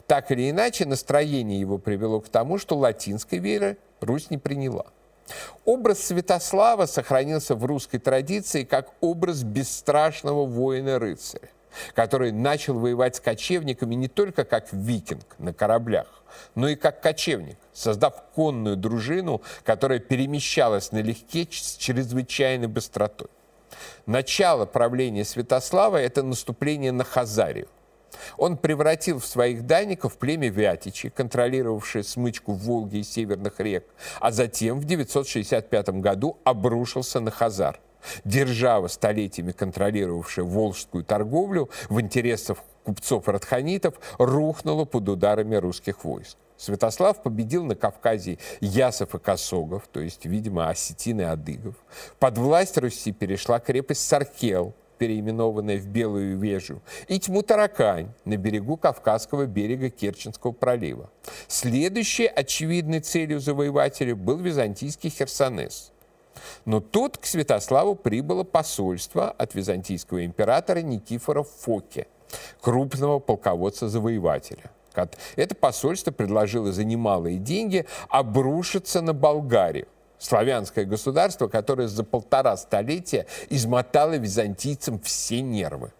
Так 0.08 0.32
или 0.32 0.50
иначе, 0.50 0.86
настроение 0.86 1.60
его 1.60 1.78
привело 1.78 2.20
к 2.22 2.30
тому, 2.30 2.58
что 2.58 2.76
латинской 2.78 3.40
веры 3.40 3.78
Русь 4.02 4.30
не 4.30 4.38
приняла. 4.38 4.86
Образ 5.64 6.00
Святослава 6.00 6.88
сохранился 6.88 7.54
в 7.54 7.64
русской 7.64 8.00
традиции 8.00 8.64
как 8.64 8.90
образ 9.00 9.44
бесстрашного 9.44 10.46
воина-рыцаря 10.46 11.50
который 11.94 12.32
начал 12.32 12.78
воевать 12.78 13.16
с 13.16 13.20
кочевниками 13.20 13.96
не 13.96 14.08
только 14.08 14.44
как 14.44 14.72
викинг 14.72 15.36
на 15.38 15.54
кораблях, 15.54 16.08
но 16.56 16.68
и 16.68 16.76
как 16.76 17.02
кочевник, 17.02 17.58
создав 17.74 18.24
конную 18.36 18.78
дружину, 18.78 19.42
которая 19.64 20.00
перемещалась 20.00 20.92
налегке 20.92 21.48
с 21.50 21.76
чрезвычайной 21.78 22.68
быстротой. 22.68 23.28
Начало 24.06 24.66
правления 24.66 25.26
Святослава– 25.26 25.98
это 26.02 26.24
наступление 26.24 26.92
на 26.92 27.04
Хазарию. 27.04 27.68
Он 28.38 28.58
превратил 28.58 29.20
в 29.20 29.26
своих 29.26 29.66
данников 29.66 30.18
племя 30.18 30.50
Вятичи, 30.50 31.10
контролировавшее 31.10 32.04
смычку 32.04 32.54
в 32.54 32.64
Волге 32.64 33.00
и 33.00 33.04
северных 33.04 33.60
рек, 33.60 33.86
а 34.20 34.32
затем 34.32 34.80
в 34.80 34.86
965 34.86 35.90
году 36.02 36.38
обрушился 36.44 37.20
на 37.20 37.32
Хазар– 37.32 37.80
Держава, 38.24 38.88
столетиями 38.88 39.51
контролировавшая 39.51 40.46
волжскую 40.46 41.03
торговлю 41.03 41.70
в 41.89 42.00
интересах 42.00 42.60
купцов-радханитов, 42.84 43.96
рухнула 44.18 44.86
под 44.86 45.10
ударами 45.10 45.56
русских 45.56 46.03
войск. 46.03 46.38
Святослав 46.58 47.24
победил 47.24 47.63
на 47.63 47.75
Кавказе 47.75 48.38
ясов 48.60 49.15
и 49.15 49.20
косогов, 49.20 49.88
то 49.91 50.01
есть, 50.01 50.25
видимо, 50.25 50.70
осетин 50.70 51.22
и 51.22 51.24
адыгов. 51.24 51.75
Под 52.20 52.38
власть 52.38 52.77
Руси 52.77 53.13
перешла 53.13 53.60
крепость 53.60 54.06
Саркел, 54.06 54.74
переименованная 54.98 55.77
в 55.77 55.88
Белую 55.88 56.38
Вежу, 56.38 56.82
и 57.08 57.18
Тьму-Таракань 57.18 58.12
на 58.25 58.36
берегу 58.36 58.75
Кавказского 58.75 59.46
берега 59.46 59.89
Керченского 59.89 60.51
пролива. 60.51 61.10
Следующей 61.48 62.27
очевидной 62.27 63.00
целью 63.00 63.39
завоевателя 63.39 64.13
был 64.13 64.38
византийский 64.38 65.10
Херсонес– 65.10 65.94
но 66.65 66.79
тут 66.79 67.17
к 67.17 67.25
Святославу 67.25 67.96
прибыло 67.96 68.43
посольство 68.43 69.31
от 69.31 69.55
византийского 69.55 70.25
императора 70.25 70.79
Никифора 70.79 71.43
Фоке, 71.43 72.08
крупного 72.62 73.19
полководца-завоевателя. 73.19 74.72
Это 75.36 75.55
посольство 75.55 76.12
предложило 76.12 76.72
за 76.72 76.84
немалые 76.84 77.38
деньги 77.38 77.86
обрушиться 78.10 79.01
на 79.01 79.13
Болгарию, 79.13 79.88
славянское 80.17 80.86
государство, 80.86 81.48
которое 81.48 81.88
за 81.88 82.03
полтора 82.03 82.58
столетия 82.58 83.25
измотало 83.50 84.17
византийцам 84.17 84.99
все 84.99 85.41
нервы. 85.41 85.93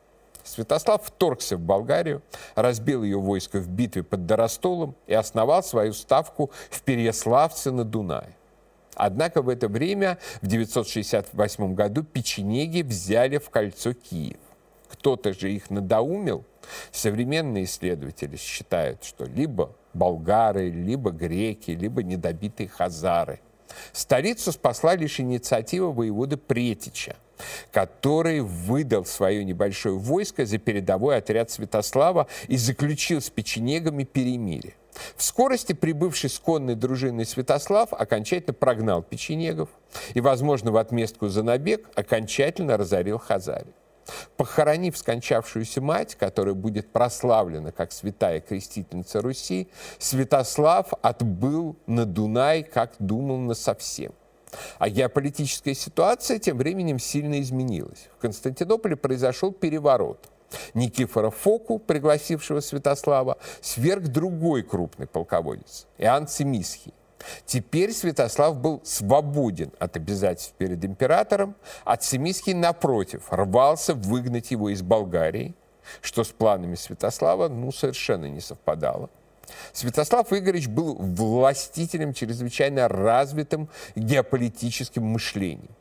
Святослав 0.44 1.04
вторгся 1.06 1.58
в 1.58 1.60
Болгарию, 1.60 2.24
разбил 2.56 3.04
ее 3.04 3.20
войско 3.20 3.60
в 3.60 3.70
битве 3.70 4.04
под 4.04 4.26
Доростолом 4.26 4.96
и 5.06 5.14
основал 5.14 5.62
свою 5.64 5.94
ставку 5.94 6.50
в 6.72 6.82
Переяславце 6.82 7.72
на 7.72 7.84
Дунае. 7.84 8.36
Однако 9.00 9.42
в 9.42 9.48
это 9.48 9.70
время, 9.70 10.18
в 10.42 10.48
968 10.48 11.74
году, 11.74 12.04
печенеги 12.04 12.82
взяли 12.82 13.38
в 13.38 13.50
кольцо 13.50 13.94
Киев. 13.94 14.40
Кто-то 14.90 15.32
же 15.32 15.54
их 15.54 15.70
надоумил. 15.70 16.44
Современные 16.92 17.64
исследователи 17.64 18.36
считают, 18.36 19.06
что 19.06 19.24
либо 19.24 19.74
болгары, 19.94 20.70
либо 20.70 21.12
греки, 21.12 21.72
либо 21.72 22.04
недобитые 22.04 22.68
хазары. 22.68 23.40
Столицу 23.94 24.52
спасла 24.52 24.96
лишь 24.96 25.22
инициатива 25.22 25.94
воевода 25.94 26.36
Претича, 26.36 27.16
который 27.72 28.42
выдал 28.42 29.06
свое 29.06 29.46
небольшое 29.46 29.96
войско 29.96 30.46
за 30.46 30.58
передовой 30.58 31.16
отряд 31.16 31.50
Святослава 31.50 32.28
и 32.50 32.58
заключил 32.58 33.22
с 33.22 33.30
печенегами 33.30 34.04
перемирие. 34.04 34.74
В 35.16 35.24
скорости 35.24 35.74
прибывший 35.74 36.30
с 36.30 36.40
конной 36.40 36.76
дружиной 36.76 37.26
Святослав 37.26 37.94
окончательно 37.94 38.54
прогнал 38.54 39.02
печенегов 39.02 39.70
и, 40.14 40.22
возможно, 40.22 40.72
в 40.72 40.78
отместку 40.78 41.28
за 41.28 41.44
набег 41.44 41.90
окончательно 41.96 42.78
разорил 42.78 43.18
Хазарию. 43.18 43.74
Похоронив 44.38 44.98
скончавшуюся 44.98 45.82
мать, 45.82 46.16
которая 46.16 46.56
будет 46.56 46.92
прославлена 46.92 47.72
как 47.72 47.92
святая 47.92 48.40
крестительница 48.40 49.22
Руси, 49.22 49.70
Святослав 50.00 50.94
отбыл 51.02 51.76
на 51.86 52.06
Дунай, 52.06 52.64
как 52.64 52.94
думал, 52.98 53.38
на 53.38 53.54
совсем. 53.54 54.14
А 54.80 54.90
геополитическая 54.90 55.76
ситуация 55.76 56.40
тем 56.40 56.58
временем 56.58 56.98
сильно 56.98 57.40
изменилась. 57.40 58.10
В 58.18 58.22
Константинополе 58.22 58.96
произошел 58.96 59.52
переворот– 59.52 60.28
Никифора 60.74 61.30
Фоку, 61.30 61.80
пригласившего 61.80 62.60
Святослава, 62.60 63.38
сверг 63.62 64.08
другой 64.08 64.64
крупный 64.64 65.08
полководец, 65.08 65.88
Иоанн 65.98 66.28
Цимисхий. 66.28 66.94
Теперь 67.46 67.92
Святослав 67.92 68.58
был 68.58 68.82
свободен 68.84 69.72
от 69.80 69.98
обязательств 69.98 70.54
перед 70.58 70.84
императором, 70.86 71.56
а 71.84 71.98
Цимисхий, 71.98 72.54
напротив, 72.54 73.24
рвался 73.30 73.94
выгнать 73.94 74.52
его 74.52 74.70
из 74.70 74.82
Болгарии, 74.82 75.54
что 76.02 76.24
с 76.24 76.30
планами 76.30 76.76
Святослава 76.76 77.50
ну, 77.50 77.72
совершенно 77.72 78.26
не 78.26 78.40
совпадало. 78.40 79.10
Святослав 79.74 80.32
Игоревич 80.32 80.68
был 80.68 80.96
властителем 80.96 82.14
чрезвычайно 82.14 82.88
развитым 82.88 83.70
геополитическим 83.96 85.04
мышлением. 85.04 85.76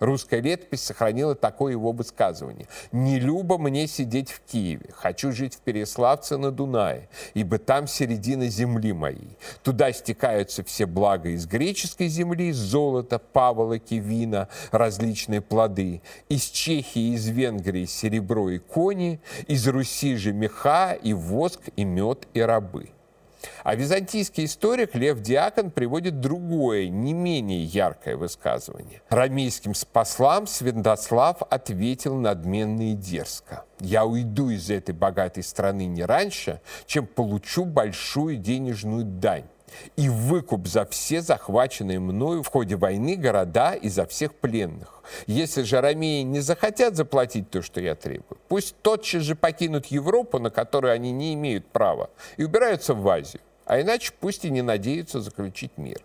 Русская 0.00 0.40
летопись 0.40 0.82
сохранила 0.82 1.34
такое 1.34 1.72
его 1.72 1.92
высказывание. 1.92 2.66
«Не 2.90 3.20
любо 3.20 3.58
мне 3.58 3.86
сидеть 3.86 4.30
в 4.30 4.40
Киеве, 4.40 4.90
хочу 4.94 5.30
жить 5.30 5.54
в 5.54 5.58
Переславце 5.58 6.38
на 6.38 6.50
Дунае, 6.50 7.10
ибо 7.34 7.58
там 7.58 7.86
середина 7.86 8.48
земли 8.48 8.94
моей. 8.94 9.36
Туда 9.62 9.92
стекаются 9.92 10.64
все 10.64 10.86
блага 10.86 11.28
из 11.28 11.46
греческой 11.46 12.08
земли, 12.08 12.50
золото, 12.50 13.18
паволоки, 13.18 13.94
вина, 13.94 14.48
различные 14.72 15.42
плоды, 15.42 16.00
из 16.30 16.44
Чехии, 16.44 17.14
из 17.14 17.28
Венгрии 17.28 17.84
серебро 17.84 18.48
и 18.48 18.58
кони, 18.58 19.20
из 19.46 19.68
Руси 19.68 20.16
же 20.16 20.32
меха 20.32 20.94
и 20.94 21.12
воск, 21.12 21.60
и 21.76 21.84
мед, 21.84 22.26
и 22.32 22.40
рабы». 22.40 22.88
А 23.62 23.74
византийский 23.74 24.44
историк 24.44 24.94
Лев 24.94 25.20
Диакон 25.20 25.70
приводит 25.70 26.20
другое, 26.20 26.88
не 26.88 27.12
менее 27.12 27.64
яркое 27.64 28.16
высказывание. 28.16 29.02
Рамейским 29.08 29.72
послам 29.92 30.46
Святослав 30.46 31.42
ответил 31.48 32.16
надменно 32.16 32.92
и 32.92 32.94
дерзко. 32.94 33.64
«Я 33.80 34.04
уйду 34.04 34.50
из 34.50 34.70
этой 34.70 34.94
богатой 34.94 35.42
страны 35.42 35.86
не 35.86 36.04
раньше, 36.04 36.60
чем 36.86 37.06
получу 37.06 37.64
большую 37.64 38.36
денежную 38.36 39.04
дань 39.04 39.46
и 39.96 40.08
выкуп 40.08 40.66
за 40.66 40.84
все 40.86 41.20
захваченные 41.22 42.00
мною 42.00 42.42
в 42.42 42.48
ходе 42.48 42.76
войны 42.76 43.16
города 43.16 43.74
и 43.74 43.88
за 43.88 44.06
всех 44.06 44.34
пленных. 44.34 45.02
Если 45.26 45.62
же 45.62 45.80
ромеи 45.80 46.22
не 46.22 46.40
захотят 46.40 46.96
заплатить 46.96 47.50
то, 47.50 47.62
что 47.62 47.80
я 47.80 47.94
требую, 47.94 48.38
пусть 48.48 48.76
тотчас 48.82 49.22
же 49.22 49.34
покинут 49.34 49.86
Европу, 49.86 50.38
на 50.38 50.50
которую 50.50 50.92
они 50.92 51.12
не 51.12 51.34
имеют 51.34 51.66
права, 51.66 52.10
и 52.36 52.44
убираются 52.44 52.94
в 52.94 53.08
Азию 53.08 53.40
а 53.70 53.80
иначе 53.80 54.12
пусть 54.18 54.44
и 54.44 54.50
не 54.50 54.62
надеются 54.62 55.20
заключить 55.20 55.70
мир. 55.76 56.00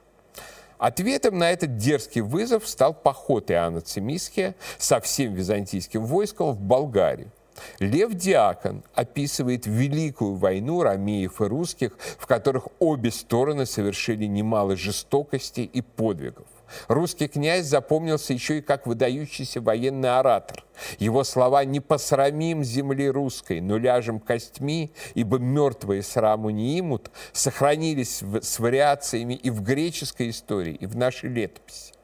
Ответом 0.77 1.39
на 1.39 1.49
этот 1.49 1.77
дерзкий 1.77 2.21
вызов 2.21 2.67
стал 2.67 2.93
поход 2.93 3.49
Иоанна 3.49 3.81
Цимисхия 3.81 4.53
со 4.77 4.99
всем 4.99 5.33
византийским 5.33 6.05
войском 6.05 6.51
в 6.51 6.59
Болгарию. 6.61 7.31
Лев 7.79 8.13
Диакон 8.13 8.83
описывает 8.93 9.65
великую 9.65 10.35
войну 10.35 10.83
ромеев 10.83 11.41
и 11.41 11.45
русских, 11.45 11.97
в 12.17 12.27
которых 12.27 12.67
обе 12.79 13.11
стороны 13.11 13.65
совершили 13.65 14.25
немало 14.25 14.75
жестокости 14.75 15.61
и 15.61 15.81
подвигов. 15.81 16.47
Русский 16.87 17.27
князь 17.27 17.65
запомнился 17.65 18.33
еще 18.33 18.57
и 18.57 18.61
как 18.61 18.87
выдающийся 18.87 19.61
военный 19.61 20.17
оратор. 20.17 20.63
Его 20.99 21.23
слова 21.23 21.63
«не 21.63 21.79
посрамим 21.79 22.63
земли 22.63 23.09
русской, 23.09 23.61
но 23.61 23.77
ляжем 23.77 24.19
костьми, 24.19 24.91
ибо 25.13 25.37
мертвые 25.37 26.03
сраму 26.03 26.49
не 26.49 26.77
имут» 26.79 27.11
сохранились 27.33 28.21
с 28.41 28.59
вариациями 28.59 29.35
и 29.35 29.49
в 29.49 29.61
греческой 29.61 30.29
истории, 30.29 30.73
и 30.73 30.85
в 30.85 30.95
нашей 30.95 31.29
летописи. 31.29 31.94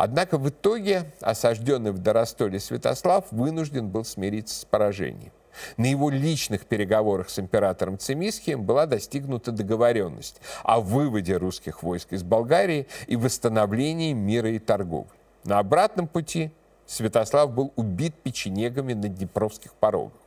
Однако 0.00 0.38
в 0.38 0.48
итоге 0.48 1.10
осажденный 1.20 1.90
в 1.90 1.98
Доростоле 1.98 2.60
Святослав 2.60 3.24
вынужден 3.32 3.88
был 3.88 4.04
смириться 4.04 4.60
с 4.60 4.64
поражением. 4.64 5.32
На 5.76 5.86
его 5.86 6.08
личных 6.08 6.66
переговорах 6.66 7.28
с 7.28 7.40
императором 7.40 7.98
Цимисхием 7.98 8.62
была 8.62 8.86
достигнута 8.86 9.50
договоренность 9.50 10.40
о 10.62 10.78
выводе 10.80 11.36
русских 11.36 11.82
войск 11.82 12.12
из 12.12 12.22
Болгарии 12.22 12.86
и 13.08 13.16
восстановлении 13.16 14.12
мира 14.12 14.50
и 14.52 14.60
торговли. 14.60 15.10
На 15.42 15.58
обратном 15.58 16.06
пути 16.06 16.52
Святослав 16.86 17.52
был 17.52 17.72
убит 17.74 18.14
печенегами 18.22 18.92
на 18.92 19.08
Днепровских 19.08 19.72
порогах. 19.72 20.20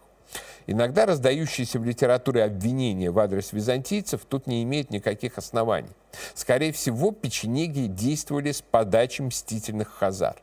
Иногда 0.68 1.06
раздающиеся 1.06 1.80
в 1.80 1.86
литературе 1.86 2.44
обвинения 2.44 3.12
в 3.12 3.20
адрес 3.20 3.54
византийцев 3.54 4.22
тут 4.28 4.48
не 4.48 4.64
имеют 4.64 4.90
никаких 4.92 5.38
оснований. 5.38 5.90
Скорее 6.34 6.72
всего, 6.72 7.12
печенеги 7.12 7.88
действовали 7.88 8.52
с 8.52 8.62
подачи 8.62 9.22
мстительных 9.22 9.90
хазар. 9.90 10.36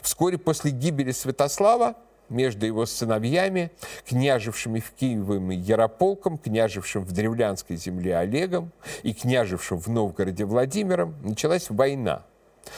Вскоре 0.00 0.38
после 0.38 0.70
гибели 0.70 1.10
Святослава 1.10 1.96
между 2.28 2.66
его 2.66 2.86
сыновьями, 2.86 3.70
княжевшими 4.08 4.80
в 4.80 4.92
Киевом 4.92 5.50
Ярополком, 5.50 6.38
княжевшим 6.38 7.04
в 7.04 7.12
Древлянской 7.12 7.76
земле 7.76 8.16
Олегом 8.16 8.72
и 9.02 9.12
княжевшим 9.12 9.78
в 9.78 9.88
Новгороде 9.88 10.44
Владимиром, 10.44 11.14
началась 11.22 11.68
война, 11.68 12.24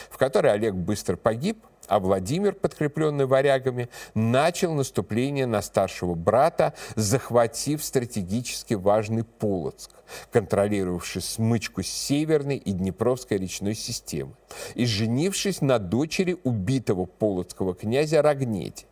в 0.09 0.17
которой 0.17 0.51
Олег 0.51 0.73
быстро 0.73 1.15
погиб, 1.15 1.63
а 1.87 1.99
Владимир, 1.99 2.53
подкрепленный 2.53 3.25
варягами, 3.25 3.89
начал 4.13 4.73
наступление 4.73 5.45
на 5.45 5.61
старшего 5.61 6.15
брата, 6.15 6.73
захватив 6.95 7.83
стратегически 7.83 8.73
важный 8.73 9.23
Полоцк, 9.23 9.91
контролировавший 10.31 11.21
смычку 11.21 11.83
Северной 11.83 12.57
и 12.57 12.71
Днепровской 12.71 13.37
речной 13.37 13.75
системы, 13.75 14.33
и 14.73 14.85
женившись 14.85 15.61
на 15.61 15.79
дочери 15.79 16.37
убитого 16.43 17.05
полоцкого 17.05 17.73
князя 17.73 18.21
Рогнети. 18.21 18.85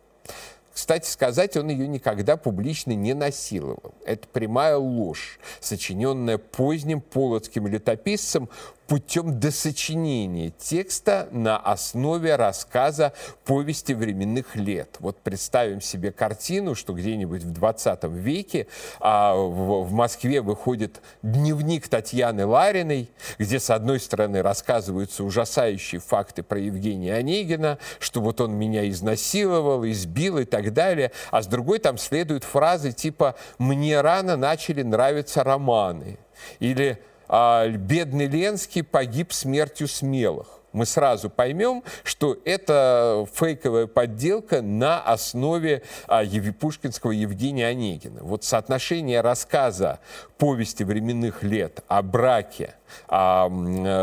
Кстати 0.74 1.08
сказать, 1.08 1.56
он 1.56 1.68
ее 1.68 1.86
никогда 1.86 2.36
публично 2.36 2.92
не 2.92 3.14
насиловал. 3.14 3.94
Это 4.04 4.26
прямая 4.26 4.76
ложь, 4.76 5.38
сочиненная 5.60 6.36
поздним 6.36 7.00
полоцким 7.00 7.68
летописцем 7.68 8.48
путем 8.86 9.40
досочинения 9.40 10.50
текста 10.50 11.28
на 11.30 11.56
основе 11.56 12.36
рассказа 12.36 13.12
повести 13.44 13.92
временных 13.92 14.56
лет. 14.56 14.96
Вот 14.98 15.18
представим 15.18 15.80
себе 15.80 16.12
картину, 16.12 16.74
что 16.74 16.92
где-нибудь 16.92 17.42
в 17.42 17.52
20 17.52 18.04
веке 18.04 18.66
а, 19.00 19.34
в, 19.34 19.84
в 19.84 19.92
Москве 19.92 20.40
выходит 20.40 21.00
дневник 21.22 21.88
Татьяны 21.88 22.46
Лариной, 22.46 23.10
где 23.38 23.58
с 23.58 23.70
одной 23.70 24.00
стороны 24.00 24.42
рассказываются 24.42 25.24
ужасающие 25.24 26.00
факты 26.00 26.42
про 26.42 26.58
Евгения 26.58 27.14
Онегина, 27.14 27.78
что 27.98 28.20
вот 28.20 28.40
он 28.40 28.52
меня 28.52 28.88
изнасиловал, 28.88 29.84
избил 29.86 30.38
и 30.38 30.44
так 30.44 30.72
далее, 30.72 31.12
а 31.30 31.42
с 31.42 31.46
другой 31.46 31.78
там 31.78 31.98
следуют 31.98 32.44
фразы 32.44 32.92
типа 32.92 33.34
«мне 33.58 34.00
рано 34.00 34.36
начали 34.36 34.82
нравиться 34.82 35.42
романы» 35.42 36.18
или 36.58 36.98
а 37.28 37.68
бедный 37.68 38.26
Ленский 38.26 38.82
погиб 38.82 39.32
смертью 39.32 39.88
смелых. 39.88 40.60
Мы 40.74 40.86
сразу 40.86 41.30
поймем, 41.30 41.84
что 42.02 42.36
это 42.44 43.28
фейковая 43.32 43.86
подделка 43.86 44.60
на 44.60 45.00
основе 45.00 45.82
а, 46.08 46.24
пушкинского 46.58 47.12
Евгения 47.12 47.68
Онегина. 47.68 48.24
Вот 48.24 48.42
соотношение 48.42 49.20
рассказа 49.20 50.00
повести 50.36 50.82
временных 50.82 51.44
лет 51.44 51.84
о 51.86 52.02
браке 52.02 52.74
а, 53.06 53.46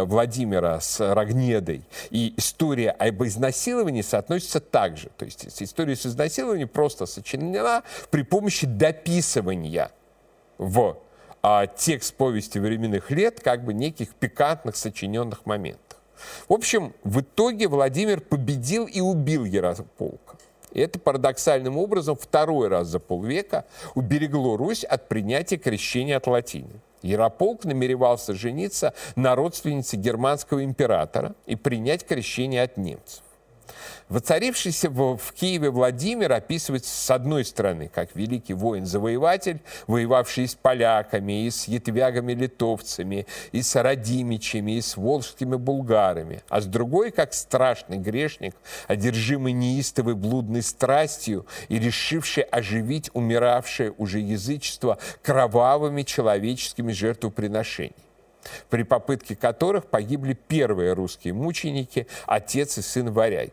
Владимира 0.05 0.79
с 0.79 1.01
Рогнедой 1.13 1.84
и 2.10 2.34
история 2.38 2.91
об 2.91 3.21
изнасиловании 3.21 4.01
соотносятся 4.01 4.62
так 4.62 4.95
же. 4.95 5.10
То 5.17 5.25
есть 5.25 5.62
история 5.62 5.97
с 5.97 6.05
изнасилованием 6.05 6.69
просто 6.69 7.05
сочинена 7.05 7.84
при 8.12 8.21
помощи 8.21 8.65
дописывания 8.65 9.91
в 10.57 10.97
а, 11.41 11.67
текст 11.67 12.15
повести 12.15 12.60
временных 12.60 13.12
лет 13.12 13.39
как 13.39 13.63
бы 13.63 13.73
неких 13.73 14.13
пикантных 14.15 14.75
сочиненных 14.75 15.45
моментах. 15.45 15.99
В 16.47 16.54
общем, 16.54 16.93
в 17.04 17.21
итоге 17.21 17.67
Владимир 17.67 18.21
победил 18.21 18.86
и 18.86 19.01
убил 19.01 19.45
Ярополка. 19.45 20.38
И 20.71 20.80
это 20.80 20.99
парадоксальным 20.99 21.77
образом 21.77 22.15
второй 22.15 22.67
раз 22.67 22.88
за 22.88 22.99
полвека 22.99 23.65
уберегло 23.95 24.56
Русь 24.56 24.84
от 24.84 25.10
принятия 25.10 25.58
крещения 25.58 26.17
от 26.17 26.27
латины. 26.27 26.80
Ярополк 27.01 27.65
намеревался 27.65 28.34
жениться 28.34 28.93
на 29.15 29.36
родственнице 29.36 29.97
германского 29.97 30.63
императора 30.63 31.34
и 31.45 31.56
принять 31.56 32.06
крещение 32.06 32.63
от 32.63 32.77
немцев. 32.77 33.23
Воцарившийся 34.10 34.89
в, 34.89 35.17
Киеве 35.34 35.69
Владимир 35.69 36.34
описывается 36.34 36.93
с 36.93 37.10
одной 37.12 37.45
стороны 37.45 37.89
как 37.93 38.15
великий 38.15 38.53
воин-завоеватель, 38.53 39.62
воевавший 39.88 40.47
с 40.47 40.55
поляками, 40.55 41.45
и 41.45 41.49
с 41.49 41.67
ятвягами-литовцами, 41.67 43.25
и 43.51 43.62
с 43.62 43.81
родимичами, 43.81 44.73
и 44.73 44.81
с 44.81 44.97
волжскими 44.97 45.55
булгарами, 45.55 46.43
а 46.49 46.62
с 46.62 46.65
другой 46.65 47.12
как 47.12 47.34
страшный 47.34 47.97
грешник, 47.97 48.55
одержимый 48.88 49.53
неистовой 49.53 50.15
блудной 50.15 50.62
страстью 50.62 51.45
и 51.69 51.79
решивший 51.79 52.43
оживить 52.43 53.10
умиравшее 53.13 53.93
уже 53.97 54.19
язычество 54.19 54.97
кровавыми 55.21 56.03
человеческими 56.03 56.91
жертвоприношениями 56.91 58.11
при 58.69 58.84
попытке 58.84 59.36
которых 59.36 59.88
погибли 59.88 60.34
первые 60.34 60.93
русские 60.93 61.34
мученики, 61.34 62.08
отец 62.25 62.77
и 62.77 62.82
сын 62.82 63.12
варяги. 63.12 63.51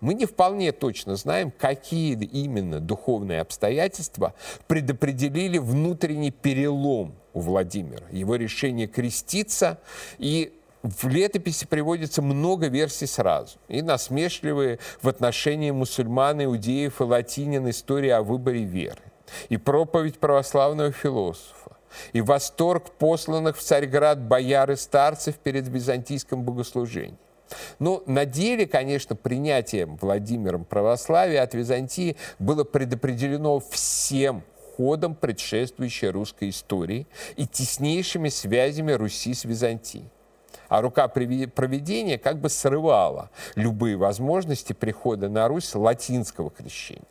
Мы 0.00 0.14
не 0.14 0.26
вполне 0.26 0.72
точно 0.72 1.16
знаем, 1.16 1.50
какие 1.50 2.14
именно 2.14 2.78
духовные 2.80 3.40
обстоятельства 3.40 4.34
предопределили 4.68 5.58
внутренний 5.58 6.30
перелом 6.30 7.14
у 7.34 7.40
Владимира, 7.40 8.06
его 8.10 8.36
решение 8.36 8.86
креститься 8.86 9.78
и 10.18 10.54
в 10.82 11.08
летописи 11.08 11.66
приводится 11.66 12.22
много 12.22 12.68
версий 12.68 13.06
сразу. 13.06 13.58
И 13.66 13.82
насмешливые 13.82 14.78
в 15.02 15.08
отношении 15.08 15.72
мусульман, 15.72 16.44
иудеев 16.44 17.00
и 17.00 17.04
латинин 17.04 17.68
истории 17.68 18.10
о 18.10 18.22
выборе 18.22 18.62
веры. 18.62 19.02
И 19.48 19.56
проповедь 19.56 20.18
православного 20.18 20.92
философа. 20.92 21.76
И 22.12 22.20
восторг 22.20 22.90
посланных 22.92 23.56
в 23.56 23.62
Царьград 23.62 24.20
бояр 24.20 24.70
и 24.70 24.76
старцев 24.76 25.36
перед 25.36 25.68
византийским 25.68 26.42
богослужением. 26.42 27.18
Но 27.78 28.02
на 28.06 28.24
деле, 28.26 28.66
конечно, 28.66 29.16
принятием 29.16 29.96
Владимиром 29.96 30.64
православия 30.64 31.42
от 31.42 31.54
Византии 31.54 32.16
было 32.38 32.64
предопределено 32.64 33.60
всем 33.70 34.42
ходом 34.76 35.14
предшествующей 35.14 36.08
русской 36.08 36.50
истории 36.50 37.06
и 37.36 37.46
теснейшими 37.46 38.28
связями 38.28 38.92
Руси 38.92 39.34
с 39.34 39.44
Византией. 39.44 40.08
А 40.68 40.82
рука 40.82 41.08
проведения 41.08 42.18
как 42.18 42.38
бы 42.38 42.48
срывала 42.48 43.30
любые 43.54 43.96
возможности 43.96 44.74
прихода 44.74 45.28
на 45.28 45.48
Русь 45.48 45.74
латинского 45.74 46.50
крещения. 46.50 47.02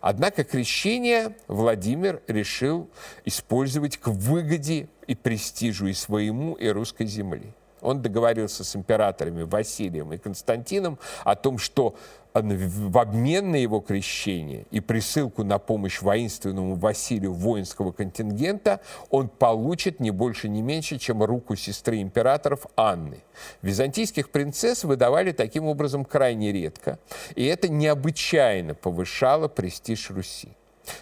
Однако 0.00 0.44
крещение 0.44 1.36
Владимир 1.48 2.22
решил 2.28 2.88
использовать 3.24 3.96
к 3.96 4.08
выгоде 4.08 4.88
и 5.06 5.14
престижу 5.14 5.86
и 5.86 5.92
своему, 5.92 6.54
и 6.54 6.68
русской 6.68 7.06
земли. 7.06 7.52
Он 7.80 8.02
договорился 8.02 8.64
с 8.64 8.76
императорами 8.76 9.42
Василием 9.42 10.12
и 10.12 10.18
Константином 10.18 10.98
о 11.24 11.34
том, 11.34 11.58
что 11.58 11.94
в 12.34 12.98
обмен 12.98 13.50
на 13.50 13.56
его 13.56 13.80
крещение 13.80 14.66
и 14.70 14.80
присылку 14.80 15.44
на 15.44 15.58
помощь 15.58 16.00
воинственному 16.02 16.74
Василию 16.74 17.32
воинского 17.32 17.92
контингента 17.92 18.80
он 19.10 19.28
получит 19.28 20.00
не 20.00 20.10
больше, 20.10 20.48
не 20.48 20.62
меньше, 20.62 20.98
чем 20.98 21.22
руку 21.22 21.56
сестры 21.56 22.00
императоров 22.00 22.66
Анны. 22.76 23.18
Византийских 23.62 24.30
принцесс 24.30 24.84
выдавали 24.84 25.32
таким 25.32 25.66
образом 25.66 26.04
крайне 26.04 26.52
редко, 26.52 26.98
и 27.34 27.44
это 27.44 27.68
необычайно 27.68 28.74
повышало 28.74 29.48
престиж 29.48 30.10
Руси. 30.10 30.50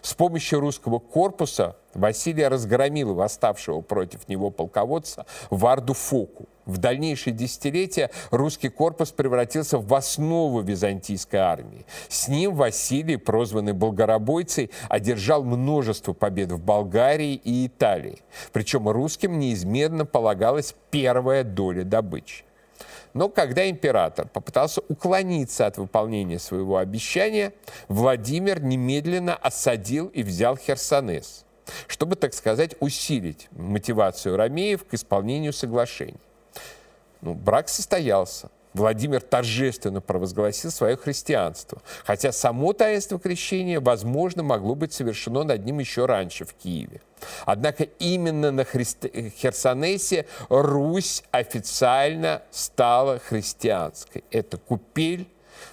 С 0.02 0.14
помощью 0.14 0.60
русского 0.60 0.98
корпуса 0.98 1.76
Василий 1.96 2.46
разгромил 2.46 3.14
восставшего 3.14 3.80
против 3.80 4.28
него 4.28 4.50
полководца 4.50 5.26
Варду 5.50 5.94
Фоку. 5.94 6.46
В 6.66 6.78
дальнейшие 6.78 7.32
десятилетия 7.32 8.11
русский 8.30 8.68
корпус 8.68 9.12
превратился 9.12 9.78
в 9.78 9.94
основу 9.94 10.61
византийской 10.61 11.38
армии. 11.38 11.87
С 12.09 12.28
ним 12.28 12.54
Василий, 12.54 13.16
прозванный 13.16 13.72
Болгоробойцей, 13.72 14.70
одержал 14.88 15.44
множество 15.44 16.12
побед 16.12 16.50
в 16.50 16.61
Болгарии 16.61 17.35
и 17.35 17.66
Италии. 17.66 18.18
Причем 18.52 18.88
русским 18.88 19.38
неизменно 19.38 20.04
полагалась 20.04 20.74
первая 20.90 21.44
доля 21.44 21.85
добычи. 21.85 22.44
Но 23.14 23.30
когда 23.30 23.70
император 23.70 24.28
попытался 24.28 24.82
уклониться 24.88 25.66
от 25.66 25.78
выполнения 25.78 26.38
своего 26.38 26.76
обещания, 26.76 27.54
Владимир 27.88 28.61
немедленно 28.61 29.35
осадил 29.35 30.09
и 30.09 30.22
взял 30.22 30.59
Херсонес, 30.59 31.45
чтобы, 31.87 32.16
так 32.16 32.35
сказать, 32.35 32.76
усилить 32.81 33.48
мотивацию 33.52 34.37
ромеев 34.37 34.85
к 34.85 34.94
исполнению 34.94 35.52
соглашений. 35.52 36.20
Ну, 37.20 37.35
брак 37.35 37.68
состоялся. 37.68 38.50
Владимир 38.76 39.22
торжественно 39.22 40.02
провозгласил 40.02 40.70
свое 40.70 40.96
христианство, 40.96 41.81
хотя 42.05 42.31
само 42.31 42.74
таинство 42.74 43.18
крещения, 43.18 43.81
возможно, 43.81 44.42
могло 44.42 44.74
быть 44.74 44.92
совершено 44.92 45.44
над 45.44 45.64
ним 45.64 45.79
еще 45.79 46.05
раньше 46.05 46.44
в 46.44 46.52
Киеве. 46.52 47.00
Однако 47.46 47.85
именно 47.85 48.50
на 48.50 48.64
Христ... 48.64 49.07
Херсонесе 49.38 50.26
Русь 50.50 51.22
официально 51.31 52.42
стала 52.50 53.18
христианской. 53.18 54.24
Это 54.31 54.59
купель 54.59 55.26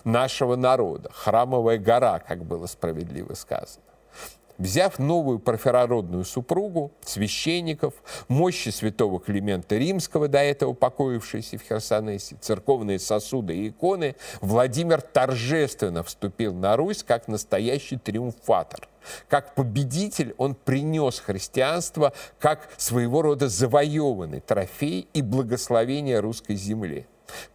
нашего 0.06 0.56
народа, 0.56 1.10
храмовая 1.14 1.78
гора, 1.78 2.20
как 2.20 2.46
было 2.46 2.68
справедливо 2.68 3.34
сказано. 3.34 3.83
Взяв 4.58 5.00
новую 5.00 5.40
парфирородную 5.40 6.26
супругу, 6.26 6.92
священников, 7.02 7.94
мощи 8.28 8.70
святого 8.70 9.20
Климента 9.20 9.78
Римского, 9.78 10.28
до 10.28 10.40
этого 10.40 10.74
покоившейся 10.74 11.58
в 11.58 11.64
Херсонесе, 11.64 12.38
церковные 12.40 13.00
сосуды 13.00 13.56
и 13.56 13.70
иконы, 13.70 14.16
Владимир 14.42 15.02
торжественно 15.02 16.04
вступил 16.04 16.54
на 16.54 16.78
Русь 16.78 17.04
как 17.04 17.28
настоящий 17.28 17.98
триумфатор. 17.98 18.88
Как 19.28 19.56
победитель 19.56 20.34
он 20.38 20.56
принес 20.56 21.20
христианство 21.20 22.14
как 22.40 22.70
своего 22.78 23.22
рода 23.22 23.50
завоеванный 23.50 24.40
трофей 24.40 25.08
и 25.14 25.22
благословение 25.22 26.20
русской 26.20 26.56
земли. 26.56 27.06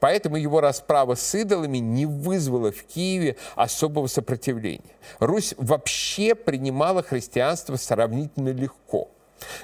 Поэтому 0.00 0.37
его 0.37 0.61
расправа 0.61 1.14
с 1.14 1.35
идолами 1.35 1.78
не 1.78 2.07
вызвала 2.07 2.72
в 2.72 2.83
Киеве 2.85 3.37
особого 3.54 4.07
сопротивления. 4.07 4.96
Русь 5.18 5.54
вообще 5.57 6.35
принимала 6.35 7.02
христианство 7.02 7.76
сравнительно 7.76 8.50
легко. 8.50 9.09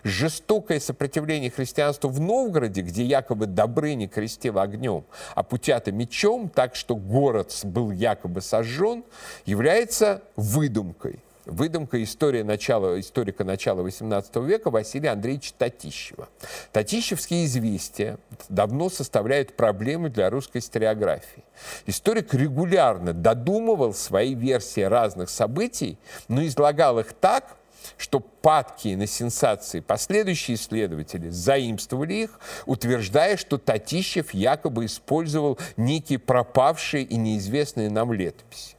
Жестокое 0.04 0.78
сопротивление 0.78 1.50
христианству 1.50 2.08
в 2.08 2.20
Новгороде, 2.20 2.82
где 2.82 3.02
якобы 3.02 3.46
Добрыня 3.46 4.06
крестил 4.08 4.60
огнем, 4.60 5.04
а 5.34 5.42
Путята 5.42 5.90
мечом, 5.90 6.48
так 6.48 6.76
что 6.76 6.94
город 6.94 7.52
был 7.64 7.90
якобы 7.90 8.40
сожжен, 8.40 9.04
является 9.46 10.22
выдумкой 10.36 11.23
выдумка 11.46 12.02
истории 12.02 12.42
начала, 12.42 12.98
историка 12.98 13.44
начала 13.44 13.80
XVIII 13.86 14.44
века 14.44 14.70
Василия 14.70 15.10
Андреевича 15.10 15.52
Татищева. 15.56 16.28
Татищевские 16.72 17.46
известия 17.46 18.18
давно 18.48 18.88
составляют 18.90 19.56
проблемы 19.56 20.10
для 20.10 20.30
русской 20.30 20.58
историографии. 20.58 21.44
Историк 21.86 22.34
регулярно 22.34 23.12
додумывал 23.12 23.94
свои 23.94 24.34
версии 24.34 24.82
разных 24.82 25.30
событий, 25.30 25.98
но 26.28 26.44
излагал 26.46 26.98
их 26.98 27.12
так, 27.12 27.56
что 27.98 28.20
падкие 28.20 28.96
на 28.96 29.06
сенсации 29.06 29.80
последующие 29.80 30.56
исследователи 30.56 31.28
заимствовали 31.28 32.14
их, 32.14 32.40
утверждая, 32.66 33.36
что 33.36 33.58
Татищев 33.58 34.32
якобы 34.32 34.86
использовал 34.86 35.58
некие 35.76 36.18
пропавшие 36.18 37.04
и 37.04 37.16
неизвестные 37.16 37.90
нам 37.90 38.12
летописи. 38.12 38.76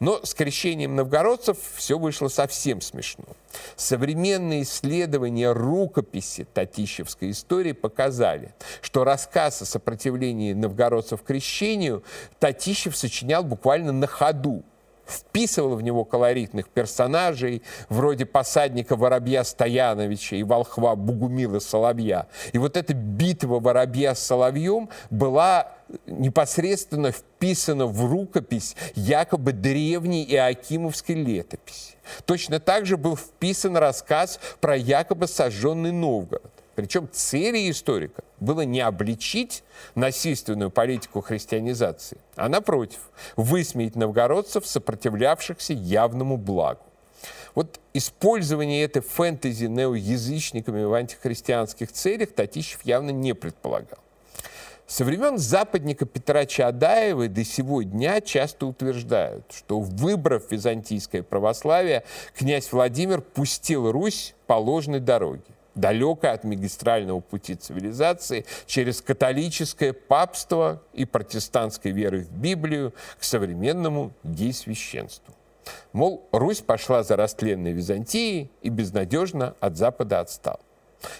Но 0.00 0.24
с 0.24 0.34
крещением 0.34 0.96
новгородцев 0.96 1.58
все 1.74 1.98
вышло 1.98 2.28
совсем 2.28 2.80
смешно. 2.80 3.24
Современные 3.76 4.62
исследования 4.62 5.52
рукописи 5.52 6.46
Татищевской 6.52 7.30
истории 7.30 7.72
показали, 7.72 8.54
что 8.80 9.04
рассказ 9.04 9.62
о 9.62 9.64
сопротивлении 9.64 10.52
новгородцев 10.52 11.22
крещению 11.22 12.04
Татищев 12.38 12.96
сочинял 12.96 13.42
буквально 13.42 13.92
на 13.92 14.06
ходу, 14.06 14.64
вписывал 15.06 15.76
в 15.76 15.82
него 15.82 16.04
колоритных 16.04 16.68
персонажей, 16.68 17.62
вроде 17.88 18.26
посадника 18.26 18.96
Воробья 18.96 19.42
Стояновича 19.42 20.36
и 20.36 20.42
волхва 20.42 20.94
Бугумила 20.96 21.58
Соловья. 21.58 22.26
И 22.52 22.58
вот 22.58 22.76
эта 22.76 22.94
битва 22.94 23.58
Воробья 23.58 24.14
с 24.14 24.20
Соловьем 24.20 24.90
была 25.10 25.72
непосредственно 26.06 27.12
вписана 27.12 27.86
в 27.86 28.04
рукопись 28.10 28.76
якобы 28.94 29.52
древней 29.52 30.24
Иоакимовской 30.24 31.14
летописи. 31.14 31.94
Точно 32.24 32.60
так 32.60 32.86
же 32.86 32.96
был 32.96 33.16
вписан 33.16 33.76
рассказ 33.76 34.40
про 34.60 34.76
якобы 34.76 35.26
сожженный 35.26 35.92
Новгород. 35.92 36.52
Причем 36.74 37.08
целью 37.10 37.72
историка 37.72 38.22
было 38.38 38.60
не 38.60 38.80
обличить 38.80 39.64
насильственную 39.96 40.70
политику 40.70 41.20
христианизации, 41.20 42.18
а 42.36 42.48
напротив, 42.48 43.10
высмеять 43.34 43.96
новгородцев, 43.96 44.64
сопротивлявшихся 44.64 45.72
явному 45.72 46.36
благу. 46.36 46.82
Вот 47.56 47.80
использование 47.94 48.84
этой 48.84 49.02
фэнтези 49.02 49.64
неоязычниками 49.64 50.84
в 50.84 50.94
антихристианских 50.94 51.90
целях 51.90 52.32
Татищев 52.32 52.82
явно 52.84 53.10
не 53.10 53.34
предполагал. 53.34 53.98
Со 54.88 55.04
времен 55.04 55.36
западника 55.36 56.06
Петра 56.06 56.46
Чаадаева 56.46 57.28
до 57.28 57.44
сего 57.44 57.82
дня 57.82 58.22
часто 58.22 58.64
утверждают, 58.64 59.44
что, 59.54 59.80
выбрав 59.80 60.50
византийское 60.50 61.22
православие, 61.22 62.04
князь 62.34 62.72
Владимир 62.72 63.20
пустил 63.20 63.92
Русь 63.92 64.34
по 64.46 64.54
ложной 64.54 65.00
дороге 65.00 65.42
далеко 65.74 66.28
от 66.28 66.42
магистрального 66.42 67.20
пути 67.20 67.54
цивилизации, 67.54 68.46
через 68.66 69.00
католическое 69.00 69.92
папство 69.92 70.82
и 70.92 71.04
протестантской 71.04 71.92
веры 71.92 72.22
в 72.22 72.32
Библию 72.32 72.92
к 73.20 73.22
современному 73.22 74.12
гей-священству. 74.24 75.34
Мол, 75.92 76.26
Русь 76.32 76.62
пошла 76.62 77.04
за 77.04 77.14
растленной 77.14 77.72
Византией 77.72 78.50
и 78.62 78.70
безнадежно 78.70 79.54
от 79.60 79.76
Запада 79.76 80.18
отстала. 80.18 80.60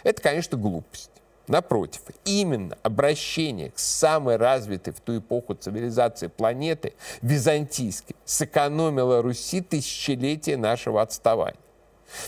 Это, 0.03 0.21
конечно, 0.23 0.59
глупость. 0.59 1.13
Напротив, 1.49 2.03
именно 2.27 2.77
обращение 2.83 3.71
к 3.71 3.79
самой 3.79 4.37
развитой 4.37 4.93
в 4.93 5.01
ту 5.01 5.19
эпоху 5.19 5.55
цивилизации 5.55 6.27
планеты, 6.27 6.93
византийской, 7.23 8.15
сэкономило 8.25 9.23
Руси 9.23 9.63
тысячелетия 9.63 10.59
нашего 10.59 11.01
отставания. 11.01 11.59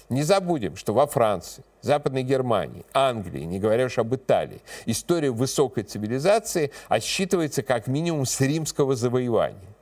Не 0.09 0.23
забудем, 0.23 0.77
что 0.77 0.95
во 0.95 1.07
Франции, 1.07 1.65
Западной 1.83 2.23
Германии, 2.23 2.85
Англии, 2.93 3.45
не 3.45 3.59
говоря 3.59 3.87
уж 3.87 3.99
об 3.99 4.15
Италии, 4.15 4.61
история 4.87 5.31
высокой 5.31 5.85
цивилизации 5.85 6.71
отсчитывается 6.89 7.63
как 7.63 7.87
минимум 7.87 8.27
с 8.27 8.41
римского 8.41 8.97
завоевания. 8.97 9.75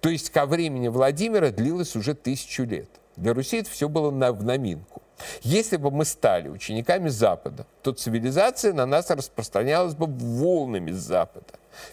То 0.00 0.08
есть 0.08 0.30
ко 0.30 0.46
времени 0.46 0.88
Владимира 0.88 1.50
длилось 1.50 1.96
уже 1.96 2.14
тысячу 2.14 2.64
лет. 2.64 2.88
Для 3.16 3.34
Руси 3.34 3.58
это 3.58 3.70
все 3.70 3.88
было 3.88 4.10
на, 4.10 4.32
в 4.32 4.44
наминку. 4.44 5.02
Если 5.42 5.76
бы 5.76 5.90
мы 5.90 6.04
стали 6.04 6.48
учениками 6.48 7.08
Запада, 7.08 7.66
то 7.82 7.92
цивилизация 7.92 8.72
на 8.74 8.84
нас 8.84 9.10
распространялась 9.10 9.94
бы 9.94 10.06
волнами 10.06 10.90
с 10.90 10.96
Запада. 10.96 11.46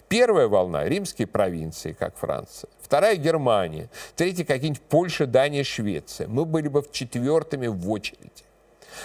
Первая 0.08 0.48
волна– 0.48 0.84
римские 0.88 1.26
провинции, 1.26 1.92
как 1.92 2.16
Франция. 2.16 2.68
Вторая– 2.80 3.16
Германия. 3.16 3.88
Третья– 4.16 4.44
какие-нибудь 4.46 4.82
Польша, 4.82 5.26
Дания, 5.26 5.64
Швеция. 5.64 6.28
Мы 6.28 6.44
были 6.44 6.68
бы 6.68 6.82
в 6.82 6.90
четвертыми 6.92 7.66
в 7.66 7.90
очереди. 7.90 8.44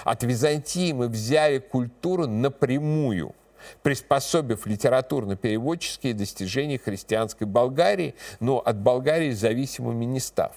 От 0.04 0.24
Византии 0.24 0.92
мы 0.92 1.08
взяли 1.08 1.60
культуру 1.60 2.28
напрямую, 2.28 3.34
приспособив 3.82 4.66
литературно-переводческие 4.68 6.14
достижения 6.14 6.78
христианской 6.78 7.48
Болгарии, 7.48 8.16
но 8.40 8.60
от 8.60 8.78
Болгарии 8.78 9.32
зависимыми 9.32 10.06
не 10.06 10.20
став. 10.20 10.54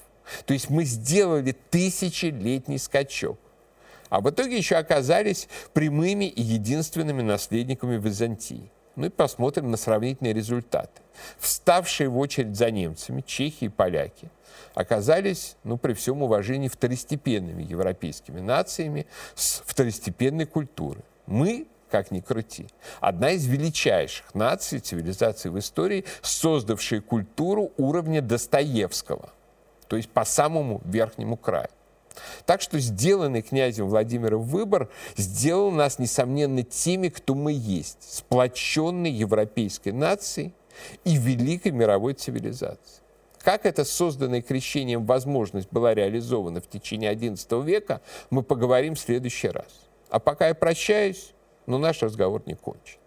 То 0.47 0.55
есть 0.55 0.71
мы 0.71 0.85
сделали 0.85 1.53
тысячелетний 1.71 2.79
скачок. 2.79 3.39
А 4.09 4.21
в 4.21 4.29
итоге 4.29 4.59
еще 4.59 4.77
оказались 4.77 5.49
прямыми 5.73 6.27
и 6.27 6.43
единственными 6.43 7.23
наследниками 7.23 7.97
Византии. 7.97 8.71
Ну 8.95 9.07
и 9.07 9.09
посмотрим 9.09 9.71
на 9.71 9.79
сравнительные 9.79 10.35
результаты. 10.35 11.01
Вставшие 11.39 12.11
в 12.11 12.19
очередь 12.19 12.57
за 12.57 12.71
немцами, 12.71 13.23
чехи 13.23 13.65
и 13.65 13.69
поляки, 13.71 14.31
оказались, 14.75 15.57
ну, 15.65 15.79
при 15.79 15.95
всем 15.95 16.23
уважении, 16.23 16.69
второстепенными 16.69 17.63
европейскими 17.63 18.41
нациями 18.41 19.07
с 19.35 19.63
второстепенной 19.65 20.45
культурой. 20.45 21.05
Мы 21.27 21.67
как 21.91 22.11
ни 22.11 22.21
крути. 22.21 22.67
Одна 23.01 23.33
из 23.33 23.47
величайших 23.47 24.35
наций, 24.35 24.81
цивилизаций 24.81 25.51
в 25.51 25.59
истории, 25.59 26.07
создавшие 26.23 27.03
культуру 27.03 27.71
уровня 27.77 28.23
Достоевского, 28.23 29.31
то 29.93 29.97
есть 29.97 30.09
по 30.09 30.25
самому 30.25 30.81
верхнему 30.87 31.37
краю. 31.37 31.69
Так 32.47 32.63
что 32.63 32.79
сделанный 32.79 33.43
князем 33.43 33.89
Владимиром 33.91 34.41
выбор 34.41 34.89
сделал 35.19 35.71
нас, 35.71 35.99
несомненно, 35.99 36.63
теми, 36.63 37.11
кто 37.11 37.35
мы 37.35 37.53
есть, 37.53 37.99
сплоченной 38.01 39.11
европейской 39.11 39.91
нацией 39.91 40.55
и 41.05 41.19
великой 41.19 41.73
мировой 41.73 42.15
цивилизацией. 42.15 43.03
Как 43.43 43.67
эта 43.67 43.85
созданная 43.85 44.41
крещением 44.41 45.05
возможность 45.05 45.69
была 45.71 45.93
реализована 45.93 46.63
в 46.63 46.69
течение 46.71 47.15
XI 47.15 47.63
века, 47.63 48.01
мы 48.31 48.43
поговорим 48.43 48.95
в 48.95 48.99
следующий 48.99 49.49
раз. 49.49 49.91
А 50.09 50.21
пока 50.21 50.49
я 50.49 50.55
прощаюсь, 50.55 51.35
но 51.67 51.77
наш 51.77 52.01
разговор 52.01 52.43
не 52.47 52.55
кончен. 52.55 53.02